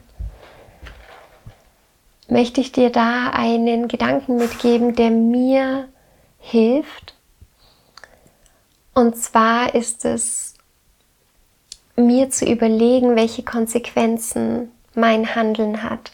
möchte 2.30 2.62
ich 2.62 2.72
dir 2.72 2.92
da 2.92 3.32
einen 3.32 3.90
Gedanken 3.90 4.38
mitgeben, 4.38 4.96
der 4.96 5.10
mir 5.10 5.90
hilft. 6.40 7.16
Und 8.94 9.18
zwar 9.18 9.76
ist 9.76 10.06
es 10.06 10.56
mir 12.00 12.30
zu 12.30 12.46
überlegen, 12.46 13.16
welche 13.16 13.44
Konsequenzen 13.44 14.72
mein 14.96 15.36
Handeln 15.36 15.84
hat. 15.84 16.12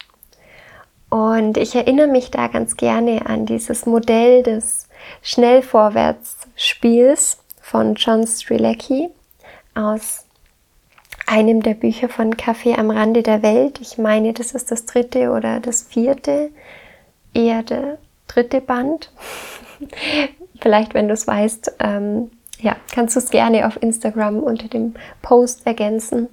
Und 1.09 1.57
ich 1.57 1.73
erinnere 1.75 2.07
mich 2.07 2.31
da 2.31 2.47
ganz 2.47 2.75
gerne 2.75 3.25
an 3.25 3.45
dieses 3.45 3.85
Modell 3.85 4.43
des 4.43 4.89
Schnellvorwärtsspiels 5.21 7.37
von 7.61 7.95
John 7.95 8.27
Strilecki 8.27 9.09
aus 9.75 10.25
einem 11.27 11.63
der 11.63 11.73
Bücher 11.73 12.09
von 12.09 12.35
Kaffee 12.37 12.75
am 12.75 12.91
Rande 12.91 13.23
der 13.23 13.41
Welt. 13.41 13.81
Ich 13.81 13.97
meine, 13.97 14.33
das 14.33 14.51
ist 14.51 14.69
das 14.71 14.85
dritte 14.85 15.31
oder 15.31 15.59
das 15.59 15.81
vierte, 15.83 16.51
eher 17.33 17.63
der 17.63 17.97
dritte 18.27 18.61
Band. 18.61 19.11
Vielleicht, 20.61 20.93
wenn 20.93 21.07
du 21.07 21.13
es 21.13 21.27
weißt, 21.27 21.75
ähm, 21.79 22.29
ja, 22.65 22.75
kannst 22.91 23.15
du 23.15 23.19
es 23.19 23.29
gerne 23.29 23.67
auf 23.67 23.81
Instagram 23.81 24.39
unter 24.39 24.67
dem 24.67 24.95
Post 25.21 25.67
ergänzen. 25.67 26.29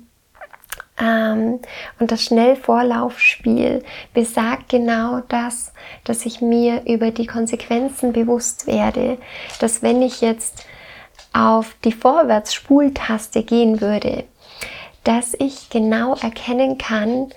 Ähm, 0.99 1.61
und 2.01 2.11
das 2.11 2.23
Schnellvorlaufspiel 2.25 3.85
besagt 4.15 4.71
genau 4.71 5.21
das, 5.29 5.75
dass 6.05 6.25
ich 6.25 6.41
mir 6.41 6.87
über 6.87 7.11
die 7.11 7.27
Konsequenzen 7.27 8.15
bewusst 8.15 8.67
werde, 8.67 9.19
dass 9.61 9.83
wenn 9.83 10.01
ich 10.01 10.23
jetzt 10.23 10.65
auf 11.35 11.77
die 11.85 11.93
Vorwärtsspultaste 11.93 13.43
gehen 13.43 13.83
würde, 13.83 14.25
dass 15.05 15.35
ich 15.39 15.69
genau 15.69 16.15
erkennen 16.15 16.79
kann, 16.79 17.29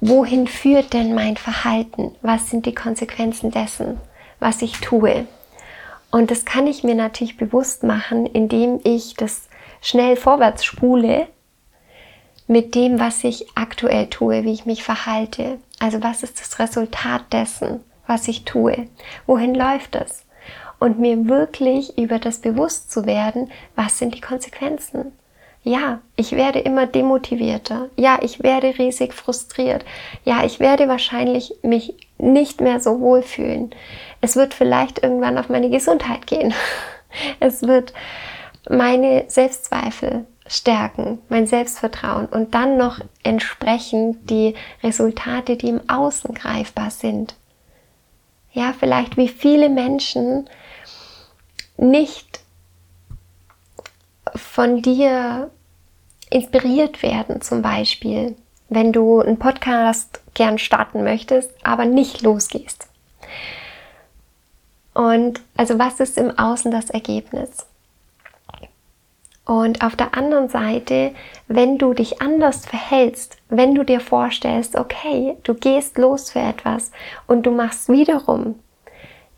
wohin 0.00 0.46
führt 0.46 0.92
denn 0.92 1.12
mein 1.12 1.36
Verhalten? 1.36 2.14
Was 2.22 2.50
sind 2.50 2.66
die 2.66 2.74
Konsequenzen 2.74 3.50
dessen, 3.50 3.98
was 4.38 4.62
ich 4.62 4.80
tue? 4.80 5.26
Und 6.12 6.30
das 6.30 6.44
kann 6.44 6.66
ich 6.68 6.84
mir 6.84 6.94
natürlich 6.94 7.38
bewusst 7.38 7.82
machen, 7.82 8.26
indem 8.26 8.78
ich 8.84 9.14
das 9.14 9.48
schnell 9.80 10.14
vorwärts 10.14 10.64
spule 10.64 11.26
mit 12.46 12.74
dem, 12.74 13.00
was 13.00 13.24
ich 13.24 13.46
aktuell 13.56 14.08
tue, 14.08 14.44
wie 14.44 14.52
ich 14.52 14.66
mich 14.66 14.84
verhalte. 14.84 15.58
Also 15.80 16.02
was 16.02 16.22
ist 16.22 16.38
das 16.38 16.58
Resultat 16.58 17.32
dessen, 17.32 17.80
was 18.06 18.28
ich 18.28 18.44
tue? 18.44 18.88
Wohin 19.26 19.54
läuft 19.54 19.96
es? 19.96 20.24
Und 20.78 20.98
mir 20.98 21.28
wirklich 21.28 21.96
über 21.96 22.18
das 22.18 22.40
bewusst 22.40 22.92
zu 22.92 23.06
werden, 23.06 23.50
was 23.74 23.98
sind 23.98 24.14
die 24.14 24.20
Konsequenzen? 24.20 25.12
Ja, 25.64 26.00
ich 26.16 26.32
werde 26.32 26.58
immer 26.58 26.86
demotivierter. 26.86 27.88
Ja, 27.96 28.18
ich 28.20 28.42
werde 28.42 28.76
riesig 28.78 29.14
frustriert. 29.14 29.84
Ja, 30.24 30.44
ich 30.44 30.60
werde 30.60 30.88
wahrscheinlich 30.88 31.54
mich 31.62 31.94
nicht 32.22 32.60
mehr 32.60 32.80
so 32.80 33.00
wohl 33.00 33.22
fühlen. 33.22 33.70
Es 34.20 34.36
wird 34.36 34.54
vielleicht 34.54 35.02
irgendwann 35.02 35.36
auf 35.36 35.48
meine 35.48 35.70
Gesundheit 35.70 36.26
gehen. 36.26 36.54
Es 37.40 37.60
wird 37.60 37.92
meine 38.70 39.24
Selbstzweifel 39.28 40.24
stärken, 40.46 41.18
mein 41.28 41.46
Selbstvertrauen 41.46 42.24
und 42.24 42.54
dann 42.54 42.78
noch 42.78 43.00
entsprechend 43.22 44.30
die 44.30 44.54
Resultate, 44.82 45.58
die 45.58 45.68
im 45.68 45.90
Außen 45.90 46.34
greifbar 46.34 46.90
sind. 46.90 47.34
Ja, 48.52 48.72
vielleicht 48.78 49.18
wie 49.18 49.28
viele 49.28 49.68
Menschen 49.68 50.48
nicht 51.76 52.40
von 54.34 54.80
dir 54.80 55.50
inspiriert 56.30 57.02
werden, 57.02 57.42
zum 57.42 57.60
Beispiel, 57.60 58.36
wenn 58.70 58.92
du 58.92 59.20
einen 59.20 59.38
Podcast 59.38 60.21
gern 60.34 60.58
starten 60.58 61.04
möchtest, 61.04 61.50
aber 61.62 61.84
nicht 61.84 62.22
losgehst. 62.22 62.88
Und 64.94 65.40
also 65.56 65.78
was 65.78 66.00
ist 66.00 66.18
im 66.18 66.38
Außen 66.38 66.70
das 66.70 66.90
Ergebnis? 66.90 67.66
Und 69.44 69.82
auf 69.82 69.96
der 69.96 70.16
anderen 70.16 70.48
Seite, 70.48 71.12
wenn 71.48 71.76
du 71.76 71.94
dich 71.94 72.22
anders 72.22 72.64
verhältst, 72.64 73.38
wenn 73.48 73.74
du 73.74 73.84
dir 73.84 74.00
vorstellst, 74.00 74.76
okay, 74.76 75.36
du 75.42 75.54
gehst 75.54 75.98
los 75.98 76.30
für 76.30 76.38
etwas 76.38 76.92
und 77.26 77.44
du 77.44 77.50
machst 77.50 77.88
wiederum 77.88 78.54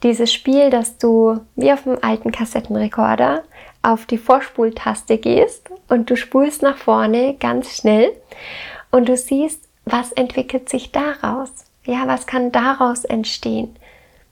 dieses 0.02 0.32
Spiel, 0.32 0.68
dass 0.68 0.98
du 0.98 1.40
wie 1.56 1.72
auf 1.72 1.84
dem 1.84 1.96
alten 2.02 2.30
Kassettenrekorder 2.30 3.42
auf 3.82 4.04
die 4.04 4.18
Vorspultaste 4.18 5.16
gehst 5.16 5.70
und 5.88 6.10
du 6.10 6.16
spulst 6.16 6.62
nach 6.62 6.76
vorne 6.76 7.34
ganz 7.40 7.74
schnell 7.74 8.12
und 8.90 9.08
du 9.08 9.16
siehst, 9.16 9.66
was 9.84 10.12
entwickelt 10.12 10.68
sich 10.68 10.92
daraus? 10.92 11.50
Ja, 11.84 12.06
was 12.06 12.26
kann 12.26 12.52
daraus 12.52 13.04
entstehen? 13.04 13.76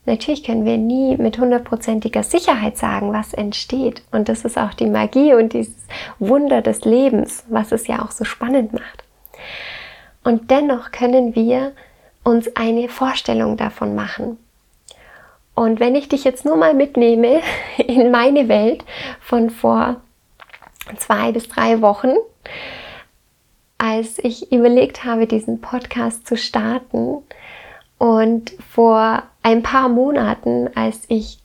Natürlich 0.05 0.43
können 0.43 0.65
wir 0.65 0.79
nie 0.79 1.17
mit 1.17 1.39
hundertprozentiger 1.39 2.25
Sicherheit 2.25 2.77
sagen, 2.77 3.13
was 3.13 3.35
entsteht. 3.35 4.03
Und 4.11 4.29
das 4.29 4.45
ist 4.45 4.59
auch 4.59 4.75
die 4.75 4.87
Magie 4.87 5.35
und 5.35 5.53
dieses 5.53 5.87
Wunder 6.19 6.61
des 6.61 6.85
Lebens, 6.85 7.45
was 7.49 7.71
es 7.71 7.87
ja 7.87 8.03
auch 8.03 8.11
so 8.11 8.25
spannend 8.25 8.73
macht. 8.73 9.05
Und 10.25 10.51
dennoch 10.51 10.91
können 10.91 11.37
wir 11.37 11.73
uns 12.25 12.57
eine 12.57 12.89
Vorstellung 12.89 13.57
davon 13.57 13.95
machen. 13.95 14.39
Und 15.55 15.81
wenn 15.81 15.95
ich 15.95 16.09
dich 16.09 16.25
jetzt 16.25 16.45
nur 16.45 16.57
mal 16.57 16.75
mitnehme 16.75 17.41
in 17.77 18.11
meine 18.11 18.49
Welt 18.49 18.85
von 19.21 19.51
vor 19.51 20.01
zwei 20.97 21.31
bis 21.31 21.49
drei 21.49 21.81
Wochen, 21.81 22.15
als 23.83 24.21
ich 24.21 24.53
überlegt 24.53 25.03
habe, 25.03 25.27
diesen 25.27 25.61
Podcast 25.61 26.25
zu 26.29 26.37
starten. 26.37 27.19
Und 27.99 28.53
vor 28.71 29.25
ein 29.43 29.65
paar 29.65 29.89
Monaten, 29.89 30.71
als 30.77 31.03
ich 31.09 31.39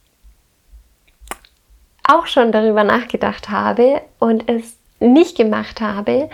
auch 2.04 2.28
schon 2.28 2.52
darüber 2.52 2.84
nachgedacht 2.84 3.50
habe 3.50 4.02
und 4.20 4.48
es 4.48 4.78
nicht 5.00 5.36
gemacht 5.36 5.82
habe, 5.82 6.30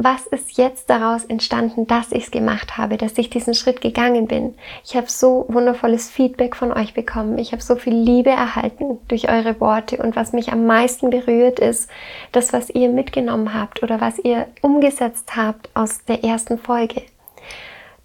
was 0.00 0.28
ist 0.28 0.56
jetzt 0.56 0.88
daraus 0.90 1.24
entstanden, 1.24 1.88
dass 1.88 2.12
ich 2.12 2.24
es 2.24 2.30
gemacht 2.30 2.78
habe, 2.78 2.96
dass 2.96 3.18
ich 3.18 3.30
diesen 3.30 3.52
Schritt 3.52 3.80
gegangen 3.80 4.28
bin. 4.28 4.54
Ich 4.84 4.94
habe 4.94 5.10
so 5.10 5.44
wundervolles 5.48 6.08
Feedback 6.08 6.54
von 6.54 6.72
euch 6.72 6.94
bekommen. 6.94 7.36
Ich 7.38 7.50
habe 7.50 7.60
so 7.60 7.74
viel 7.74 7.94
Liebe 7.94 8.30
erhalten 8.30 8.98
durch 9.08 9.28
eure 9.28 9.60
Worte. 9.60 9.96
Und 9.96 10.14
was 10.14 10.32
mich 10.32 10.52
am 10.52 10.66
meisten 10.66 11.10
berührt, 11.10 11.58
ist 11.58 11.90
das, 12.30 12.52
was 12.52 12.70
ihr 12.70 12.88
mitgenommen 12.90 13.52
habt 13.52 13.82
oder 13.82 14.00
was 14.00 14.20
ihr 14.20 14.46
umgesetzt 14.62 15.34
habt 15.34 15.68
aus 15.74 16.04
der 16.04 16.22
ersten 16.22 16.58
Folge. 16.58 17.02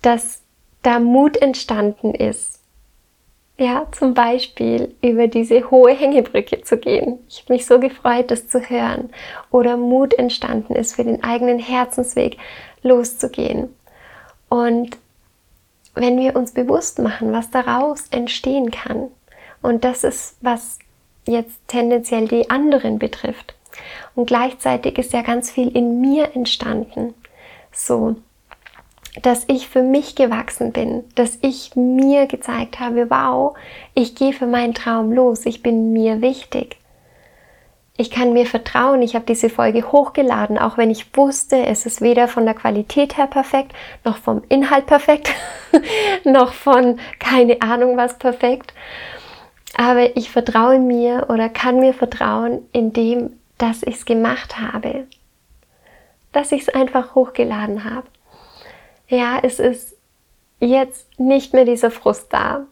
Dass 0.01 0.41
da 0.82 0.97
Mut 0.99 1.38
entstanden 1.38 2.15
ist, 2.15 2.62
ja, 3.63 3.88
zum 3.91 4.13
Beispiel 4.13 4.93
über 5.02 5.28
diese 5.28 5.71
hohe 5.71 5.93
Hängebrücke 5.93 6.62
zu 6.62 6.78
gehen. 6.78 7.19
Ich 7.30 7.43
habe 7.43 7.54
mich 7.54 7.65
so 7.65 7.80
gefreut, 7.80 8.30
das 8.30 8.47
zu 8.47 8.60
hören. 8.69 9.10
Oder 9.52 9.78
Mut 9.78 10.13
entstanden 10.13 10.76
ist, 10.76 10.95
für 10.95 11.04
den 11.04 11.23
eigenen 11.23 11.60
Herzensweg 11.60 12.38
loszugehen. 12.82 13.73
Und 14.49 14.97
wenn 15.95 16.19
wir 16.19 16.36
uns 16.36 16.52
bewusst 16.52 16.99
machen, 16.99 17.32
was 17.32 17.52
daraus 17.52 18.08
entstehen 18.10 18.69
kann, 18.69 19.08
und 19.62 19.86
das 19.86 20.04
ist, 20.04 20.36
was 20.41 20.80
jetzt 21.26 21.58
tendenziell 21.67 22.28
die 22.28 22.49
anderen 22.49 22.99
betrifft. 22.99 23.56
Und 24.13 24.26
gleichzeitig 24.26 24.97
ist 24.97 25.13
ja 25.13 25.21
ganz 25.21 25.49
viel 25.49 25.69
in 25.76 26.02
mir 26.02 26.36
entstanden. 26.36 27.13
So, 27.71 28.17
dass 29.21 29.43
ich 29.47 29.67
für 29.67 29.84
mich 29.84 30.15
gewachsen 30.15 30.71
bin, 30.71 31.04
dass 31.15 31.38
ich 31.41 31.76
mir 31.76 32.26
gezeigt 32.26 32.80
habe, 32.80 33.10
wow, 33.10 33.56
ich 33.93 34.15
gehe 34.15 34.34
für 34.34 34.47
meinen 34.47 34.73
Traum 34.73 35.12
los, 35.12 35.45
ich 35.45 35.62
bin 35.62 35.93
mir 35.93 36.21
wichtig. 36.21 36.78
Ich 37.95 38.10
kann 38.10 38.34
mir 38.34 38.47
vertrauen, 38.47 39.04
ich 39.04 39.13
habe 39.13 39.26
diese 39.26 39.52
Folge 39.52 39.91
hochgeladen, 39.91 40.58
auch 40.58 40.80
wenn 40.80 40.89
ich 40.89 41.15
wusste, 41.15 41.63
es 41.67 41.86
ist 41.86 42.02
weder 42.02 42.28
von 42.28 42.45
der 42.45 42.56
Qualität 42.56 43.17
her 43.17 43.28
perfekt, 43.28 43.73
noch 44.04 44.17
vom 44.17 44.41
Inhalt 44.49 44.88
perfekt, 44.88 45.32
noch 46.23 46.54
von 46.54 46.99
keine 47.19 47.62
Ahnung 47.62 47.95
was 47.95 48.17
perfekt. 48.17 48.73
Aber 49.78 50.17
ich 50.17 50.32
vertraue 50.32 50.80
mir 50.80 51.28
oder 51.30 51.49
kann 51.49 51.80
mir 51.80 51.93
vertrauen, 51.93 52.67
indem, 52.71 53.34
dass 53.60 53.84
ich 53.84 53.95
es 53.95 54.06
gemacht 54.06 54.60
habe. 54.60 55.08
Dass 56.32 56.52
ich 56.52 56.63
es 56.63 56.69
einfach 56.69 57.13
hochgeladen 57.13 57.84
habe 57.84 58.08
ja, 59.07 59.39
es 59.41 59.59
ist 59.59 59.95
jetzt 60.59 61.07
nicht 61.19 61.53
mehr 61.53 61.65
dieser 61.65 61.91
Frust 61.91 62.31
da, 62.31 62.65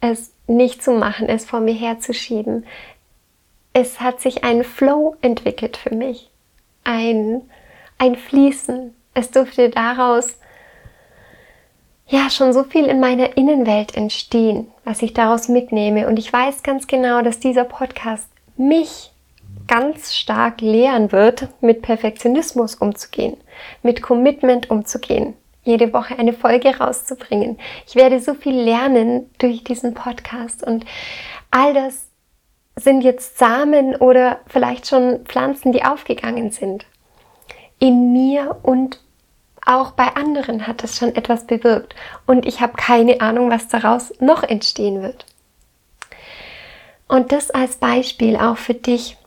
es 0.00 0.32
nicht 0.46 0.82
zu 0.82 0.92
machen, 0.92 1.28
es 1.28 1.44
vor 1.44 1.60
mir 1.60 1.74
herzuschieben. 1.74 2.66
Es 3.72 4.00
hat 4.00 4.20
sich 4.20 4.44
ein 4.44 4.64
Flow 4.64 5.16
entwickelt 5.20 5.76
für 5.76 5.94
mich, 5.94 6.30
ein, 6.84 7.42
ein 7.98 8.16
Fließen. 8.16 8.94
Es 9.14 9.30
durfte 9.30 9.70
daraus 9.70 10.36
ja 12.06 12.30
schon 12.30 12.52
so 12.52 12.64
viel 12.64 12.86
in 12.86 13.00
meiner 13.00 13.36
Innenwelt 13.36 13.94
entstehen, 13.94 14.68
was 14.84 15.02
ich 15.02 15.12
daraus 15.12 15.48
mitnehme. 15.48 16.08
Und 16.08 16.18
ich 16.18 16.32
weiß 16.32 16.62
ganz 16.62 16.86
genau, 16.86 17.22
dass 17.22 17.38
dieser 17.38 17.64
Podcast 17.64 18.28
mich 18.56 19.12
ganz 19.66 20.14
stark 20.14 20.60
lehren 20.60 21.12
wird, 21.12 21.48
mit 21.60 21.82
Perfektionismus 21.82 22.74
umzugehen, 22.76 23.36
mit 23.82 24.02
Commitment 24.02 24.70
umzugehen, 24.70 25.34
jede 25.68 25.92
Woche 25.92 26.18
eine 26.18 26.32
Folge 26.32 26.78
rauszubringen. 26.78 27.58
Ich 27.86 27.94
werde 27.94 28.20
so 28.20 28.34
viel 28.34 28.54
lernen 28.54 29.30
durch 29.38 29.62
diesen 29.62 29.94
Podcast 29.94 30.64
und 30.64 30.84
all 31.50 31.74
das 31.74 32.08
sind 32.74 33.02
jetzt 33.02 33.38
Samen 33.38 33.96
oder 33.96 34.40
vielleicht 34.46 34.88
schon 34.88 35.24
Pflanzen, 35.26 35.72
die 35.72 35.84
aufgegangen 35.84 36.50
sind. 36.50 36.86
In 37.78 38.12
mir 38.12 38.56
und 38.62 39.00
auch 39.66 39.90
bei 39.90 40.16
anderen 40.16 40.66
hat 40.66 40.82
das 40.82 40.96
schon 40.96 41.14
etwas 41.14 41.46
bewirkt 41.46 41.94
und 42.26 42.46
ich 42.46 42.60
habe 42.60 42.72
keine 42.76 43.20
Ahnung, 43.20 43.50
was 43.50 43.68
daraus 43.68 44.14
noch 44.18 44.42
entstehen 44.42 45.02
wird. 45.02 45.26
Und 47.06 47.32
das 47.32 47.50
als 47.50 47.76
Beispiel 47.76 48.36
auch 48.36 48.56
für 48.56 48.74
dich, 48.74 49.17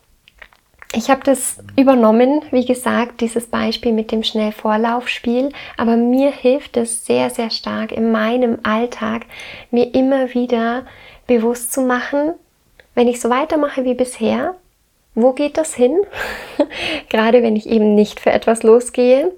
ich 0.93 1.09
habe 1.09 1.21
das 1.23 1.57
übernommen, 1.77 2.41
wie 2.51 2.65
gesagt, 2.65 3.21
dieses 3.21 3.47
Beispiel 3.47 3.93
mit 3.93 4.11
dem 4.11 4.23
Schnellvorlaufspiel, 4.23 5.49
aber 5.77 5.95
mir 5.95 6.31
hilft 6.31 6.75
es 6.75 7.05
sehr, 7.05 7.29
sehr 7.29 7.49
stark 7.49 7.91
in 7.91 8.11
meinem 8.11 8.59
Alltag, 8.63 9.25
mir 9.69 9.93
immer 9.93 10.33
wieder 10.33 10.85
bewusst 11.27 11.71
zu 11.71 11.81
machen, 11.81 12.33
wenn 12.93 13.07
ich 13.07 13.21
so 13.21 13.29
weitermache 13.29 13.85
wie 13.85 13.93
bisher, 13.93 14.55
wo 15.15 15.31
geht 15.31 15.57
das 15.57 15.73
hin? 15.73 15.97
Gerade 17.09 17.41
wenn 17.41 17.55
ich 17.55 17.69
eben 17.69 17.95
nicht 17.95 18.19
für 18.19 18.31
etwas 18.31 18.63
losgehe, 18.63 19.31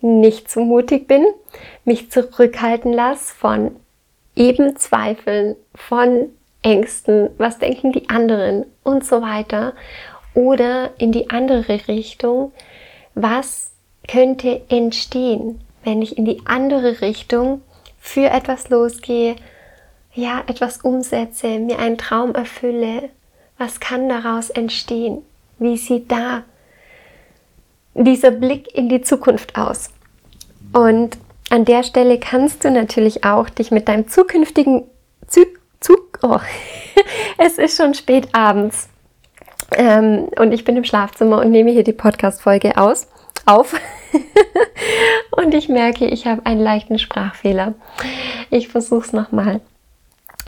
nicht 0.00 0.50
zu 0.50 0.60
mutig 0.60 1.08
bin, 1.08 1.24
mich 1.84 2.10
zurückhalten 2.10 2.92
lasse 2.92 3.34
von 3.34 3.76
eben 4.36 4.76
Zweifeln, 4.76 5.56
von 5.74 6.28
Ängsten, 6.62 7.30
was 7.38 7.58
denken 7.58 7.92
die 7.92 8.08
anderen 8.08 8.66
und 8.84 9.04
so 9.04 9.20
weiter 9.20 9.74
oder 10.34 10.90
in 10.98 11.12
die 11.12 11.30
andere 11.30 11.88
Richtung, 11.88 12.52
was 13.14 13.72
könnte 14.08 14.62
entstehen, 14.68 15.60
wenn 15.84 16.02
ich 16.02 16.18
in 16.18 16.24
die 16.24 16.42
andere 16.44 17.00
Richtung 17.00 17.62
für 17.98 18.30
etwas 18.30 18.68
losgehe, 18.68 19.36
ja, 20.14 20.42
etwas 20.46 20.78
umsetze, 20.78 21.58
mir 21.58 21.78
einen 21.78 21.98
Traum 21.98 22.34
erfülle, 22.34 23.10
was 23.58 23.80
kann 23.80 24.08
daraus 24.08 24.50
entstehen? 24.50 25.22
Wie 25.58 25.76
sieht 25.76 26.10
da 26.10 26.42
dieser 27.94 28.30
Blick 28.30 28.74
in 28.74 28.88
die 28.88 29.02
Zukunft 29.02 29.56
aus? 29.56 29.90
Und 30.72 31.18
an 31.50 31.64
der 31.64 31.82
Stelle 31.82 32.18
kannst 32.18 32.64
du 32.64 32.70
natürlich 32.70 33.24
auch 33.24 33.48
dich 33.48 33.70
mit 33.70 33.88
deinem 33.88 34.08
zukünftigen 34.08 34.84
Zug, 35.28 35.48
Zug 35.80 36.18
oh, 36.22 36.40
es 37.38 37.58
ist 37.58 37.76
schon 37.76 37.94
spät 37.94 38.28
abends. 38.32 38.88
Ähm, 39.76 40.28
und 40.38 40.52
ich 40.52 40.64
bin 40.64 40.76
im 40.76 40.84
Schlafzimmer 40.84 41.40
und 41.40 41.50
nehme 41.50 41.70
hier 41.70 41.84
die 41.84 41.92
Podcast-Folge 41.92 42.76
aus, 42.76 43.08
auf. 43.46 43.74
und 45.30 45.54
ich 45.54 45.68
merke, 45.68 46.06
ich 46.06 46.26
habe 46.26 46.44
einen 46.46 46.60
leichten 46.60 46.98
Sprachfehler. 46.98 47.74
Ich 48.50 48.68
versuche 48.68 49.06
es 49.06 49.12
nochmal. 49.12 49.60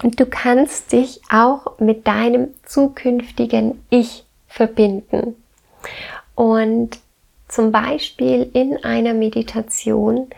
Und 0.02 0.20
du 0.20 0.26
kannst 0.26 0.92
dich 0.92 1.20
auch 1.30 1.78
mit 1.78 2.06
deinem 2.06 2.48
zukünftigen 2.64 3.84
Ich 3.90 4.24
verbinden. 4.48 5.36
Und 6.34 6.98
zum 7.48 7.70
Beispiel 7.70 8.50
in 8.52 8.82
einer 8.84 9.14
Meditation 9.14 10.28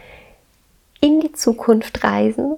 in 1.00 1.20
die 1.20 1.32
Zukunft 1.32 2.04
reisen, 2.04 2.56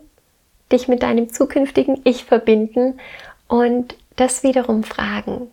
dich 0.73 0.89
mit 0.89 1.03
deinem 1.03 1.33
zukünftigen 1.33 2.01
Ich 2.05 2.25
verbinden 2.25 2.99
und 3.47 3.95
das 4.17 4.43
wiederum 4.43 4.83
fragen 4.83 5.49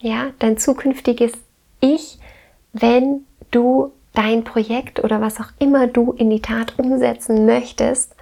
ja, 0.00 0.30
dein 0.38 0.58
zukünftiges 0.58 1.32
Ich, 1.80 2.18
wenn 2.72 3.26
du 3.50 3.92
dein 4.14 4.44
Projekt 4.44 5.02
oder 5.04 5.20
was 5.20 5.40
auch 5.40 5.52
immer 5.58 5.86
du 5.86 6.12
in 6.12 6.30
die 6.30 6.42
Tat 6.42 6.78
umsetzen 6.78 7.46
möchtest, 7.46 8.14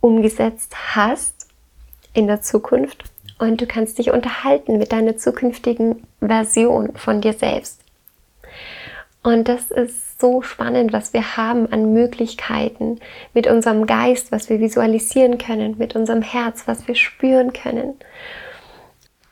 umgesetzt 0.00 0.74
hast 0.94 1.46
in 2.14 2.26
der 2.26 2.40
Zukunft 2.40 3.04
und 3.38 3.60
du 3.60 3.66
kannst 3.66 3.98
dich 3.98 4.10
unterhalten 4.10 4.78
mit 4.78 4.92
deiner 4.92 5.16
zukünftigen 5.16 6.06
Version 6.20 6.94
von 6.96 7.20
dir 7.20 7.32
selbst. 7.32 7.80
Und 9.22 9.48
das 9.48 9.70
ist 9.70 10.20
so 10.20 10.42
spannend, 10.42 10.92
was 10.92 11.12
wir 11.12 11.36
haben 11.36 11.72
an 11.72 11.92
Möglichkeiten 11.92 12.98
mit 13.34 13.46
unserem 13.46 13.86
Geist, 13.86 14.32
was 14.32 14.48
wir 14.48 14.58
visualisieren 14.58 15.38
können, 15.38 15.78
mit 15.78 15.94
unserem 15.94 16.22
Herz, 16.22 16.64
was 16.66 16.88
wir 16.88 16.96
spüren 16.96 17.52
können. 17.52 17.94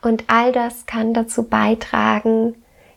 Und 0.03 0.25
all 0.29 0.53
das 0.53 0.87
kann 0.87 1.15
dazu 1.15 1.45
beitragen, 1.45 2.55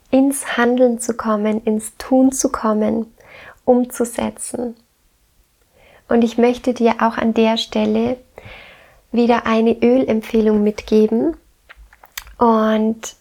ins 0.10 0.58
Handeln 0.58 1.00
zu 1.00 1.16
kommen, 1.16 1.64
ins 1.64 1.98
Tun 1.98 2.32
zu 2.32 2.50
kommen, 2.50 3.08
umzusetzen. 3.66 4.76
Und 6.08 6.24
ich 6.24 6.38
möchte 6.38 6.74
dir 6.74 6.96
auch 7.00 7.18
an 7.18 7.34
der 7.34 7.58
Stelle 7.58 8.18
wieder 9.12 9.46
eine 9.46 9.82
Ölempfehlung 9.82 10.64
mitgeben. 10.64 11.36
Und 12.38 13.16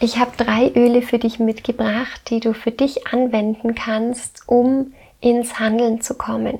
ich 0.00 0.18
habe 0.18 0.32
drei 0.36 0.70
Öle 0.74 1.00
für 1.00 1.18
dich 1.18 1.38
mitgebracht, 1.38 2.28
die 2.28 2.40
du 2.40 2.52
für 2.52 2.72
dich 2.72 3.06
anwenden 3.06 3.74
kannst, 3.74 4.42
um 4.46 4.92
ins 5.20 5.58
Handeln 5.58 6.02
zu 6.02 6.14
kommen. 6.14 6.58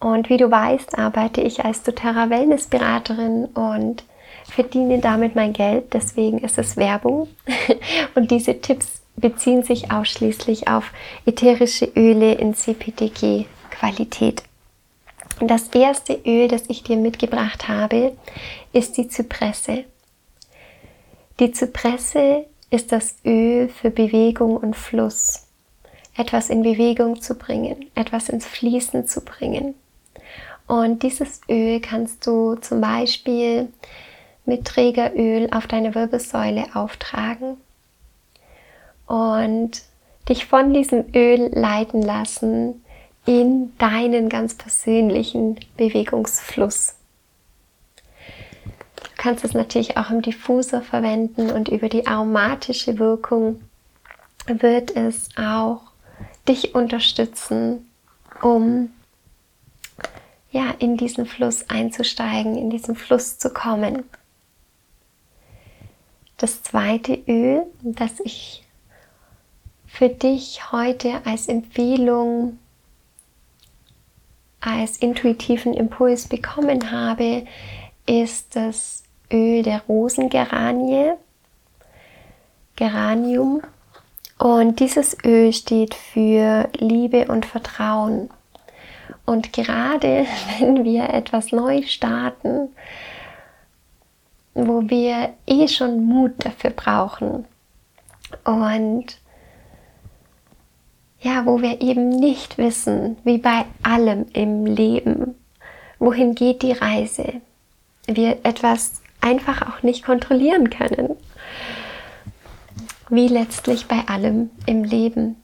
Und 0.00 0.28
wie 0.28 0.36
du 0.36 0.50
weißt, 0.50 0.96
arbeite 0.96 1.40
ich 1.40 1.64
als 1.64 1.82
doTERRA 1.82 2.30
Wellness 2.30 2.66
Beraterin 2.66 3.46
und 3.46 4.04
verdiene 4.44 4.98
damit 4.98 5.34
mein 5.34 5.52
Geld. 5.52 5.92
Deswegen 5.92 6.38
ist 6.38 6.58
es 6.58 6.76
Werbung. 6.76 7.28
Und 8.14 8.30
diese 8.30 8.60
Tipps 8.60 9.02
beziehen 9.16 9.62
sich 9.62 9.90
ausschließlich 9.90 10.68
auf 10.68 10.92
ätherische 11.26 11.86
Öle 11.96 12.34
in 12.34 12.54
CPTG 12.54 13.46
Qualität. 13.70 14.42
Und 15.40 15.48
das 15.48 15.68
erste 15.68 16.14
Öl, 16.24 16.48
das 16.48 16.64
ich 16.68 16.82
dir 16.82 16.96
mitgebracht 16.96 17.68
habe, 17.68 18.16
ist 18.72 18.96
die 18.96 19.08
Zypresse. 19.08 19.84
Die 21.38 21.52
Zypresse 21.52 22.46
ist 22.70 22.90
das 22.90 23.16
Öl 23.24 23.68
für 23.68 23.90
Bewegung 23.90 24.56
und 24.56 24.74
Fluss. 24.74 25.44
Etwas 26.16 26.50
in 26.50 26.62
Bewegung 26.62 27.20
zu 27.20 27.36
bringen, 27.36 27.86
etwas 27.94 28.28
ins 28.28 28.44
Fließen 28.44 29.06
zu 29.06 29.20
bringen. 29.20 29.74
Und 30.68 31.02
dieses 31.02 31.40
Öl 31.48 31.80
kannst 31.80 32.26
du 32.26 32.54
zum 32.56 32.82
Beispiel 32.82 33.72
mit 34.44 34.66
Trägeröl 34.66 35.48
auf 35.50 35.66
deine 35.66 35.94
Wirbelsäule 35.94 36.66
auftragen 36.74 37.56
und 39.06 39.82
dich 40.28 40.46
von 40.46 40.74
diesem 40.74 41.06
Öl 41.14 41.50
leiten 41.54 42.02
lassen 42.02 42.84
in 43.24 43.76
deinen 43.78 44.28
ganz 44.28 44.54
persönlichen 44.54 45.58
Bewegungsfluss. 45.78 46.94
Du 48.96 49.08
kannst 49.16 49.44
es 49.44 49.54
natürlich 49.54 49.96
auch 49.96 50.10
im 50.10 50.20
Diffuser 50.20 50.82
verwenden 50.82 51.50
und 51.50 51.68
über 51.68 51.88
die 51.88 52.06
aromatische 52.06 52.98
Wirkung 52.98 53.60
wird 54.46 54.94
es 54.96 55.30
auch 55.36 55.80
dich 56.46 56.74
unterstützen, 56.74 57.90
um 58.42 58.90
ja, 60.50 60.70
in 60.78 60.96
diesen 60.96 61.26
Fluss 61.26 61.68
einzusteigen, 61.68 62.56
in 62.56 62.70
diesen 62.70 62.96
Fluss 62.96 63.38
zu 63.38 63.50
kommen. 63.50 64.04
Das 66.38 66.62
zweite 66.62 67.14
Öl, 67.26 67.66
das 67.82 68.20
ich 68.20 68.64
für 69.86 70.08
dich 70.08 70.70
heute 70.70 71.26
als 71.26 71.48
Empfehlung, 71.48 72.58
als 74.60 74.98
intuitiven 74.98 75.74
Impuls 75.74 76.28
bekommen 76.28 76.90
habe, 76.90 77.46
ist 78.06 78.56
das 78.56 79.02
Öl 79.32 79.62
der 79.62 79.82
Rosengeranie, 79.88 81.12
Geranium. 82.76 83.62
Und 84.38 84.78
dieses 84.78 85.16
Öl 85.24 85.52
steht 85.52 85.94
für 85.94 86.68
Liebe 86.78 87.26
und 87.26 87.44
Vertrauen. 87.44 88.30
Und 89.28 89.52
gerade 89.52 90.26
wenn 90.58 90.84
wir 90.84 91.10
etwas 91.10 91.52
neu 91.52 91.82
starten, 91.82 92.70
wo 94.54 94.88
wir 94.88 95.34
eh 95.46 95.68
schon 95.68 96.06
Mut 96.06 96.32
dafür 96.38 96.70
brauchen 96.70 97.44
und 98.44 99.04
ja, 101.20 101.44
wo 101.44 101.60
wir 101.60 101.82
eben 101.82 102.08
nicht 102.08 102.56
wissen, 102.56 103.18
wie 103.24 103.36
bei 103.36 103.66
allem 103.82 104.24
im 104.32 104.64
Leben, 104.64 105.34
wohin 105.98 106.34
geht 106.34 106.62
die 106.62 106.72
Reise, 106.72 107.42
wir 108.06 108.38
etwas 108.44 109.02
einfach 109.20 109.60
auch 109.60 109.82
nicht 109.82 110.06
kontrollieren 110.06 110.70
können, 110.70 111.16
wie 113.10 113.28
letztlich 113.28 113.88
bei 113.88 114.08
allem 114.08 114.48
im 114.64 114.84
Leben, 114.84 115.36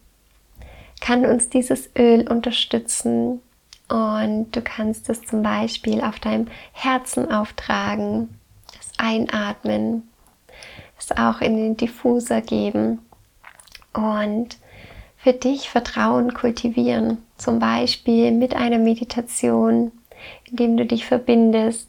kann 1.02 1.26
uns 1.26 1.50
dieses 1.50 1.90
Öl 1.98 2.26
unterstützen 2.26 3.42
und 3.88 4.52
du 4.52 4.62
kannst 4.62 5.10
es 5.10 5.22
zum 5.24 5.42
Beispiel 5.42 6.00
auf 6.00 6.18
deinem 6.18 6.48
Herzen 6.72 7.30
auftragen 7.30 8.28
Einatmen, 8.98 10.08
es 10.98 11.12
auch 11.12 11.40
in 11.40 11.56
den 11.56 11.76
Diffuser 11.76 12.40
geben 12.40 13.00
und 13.92 14.56
für 15.16 15.32
dich 15.32 15.68
Vertrauen 15.68 16.34
kultivieren, 16.34 17.18
zum 17.36 17.58
Beispiel 17.58 18.30
mit 18.30 18.54
einer 18.54 18.78
Meditation, 18.78 19.92
indem 20.48 20.76
du 20.76 20.86
dich 20.86 21.06
verbindest 21.06 21.88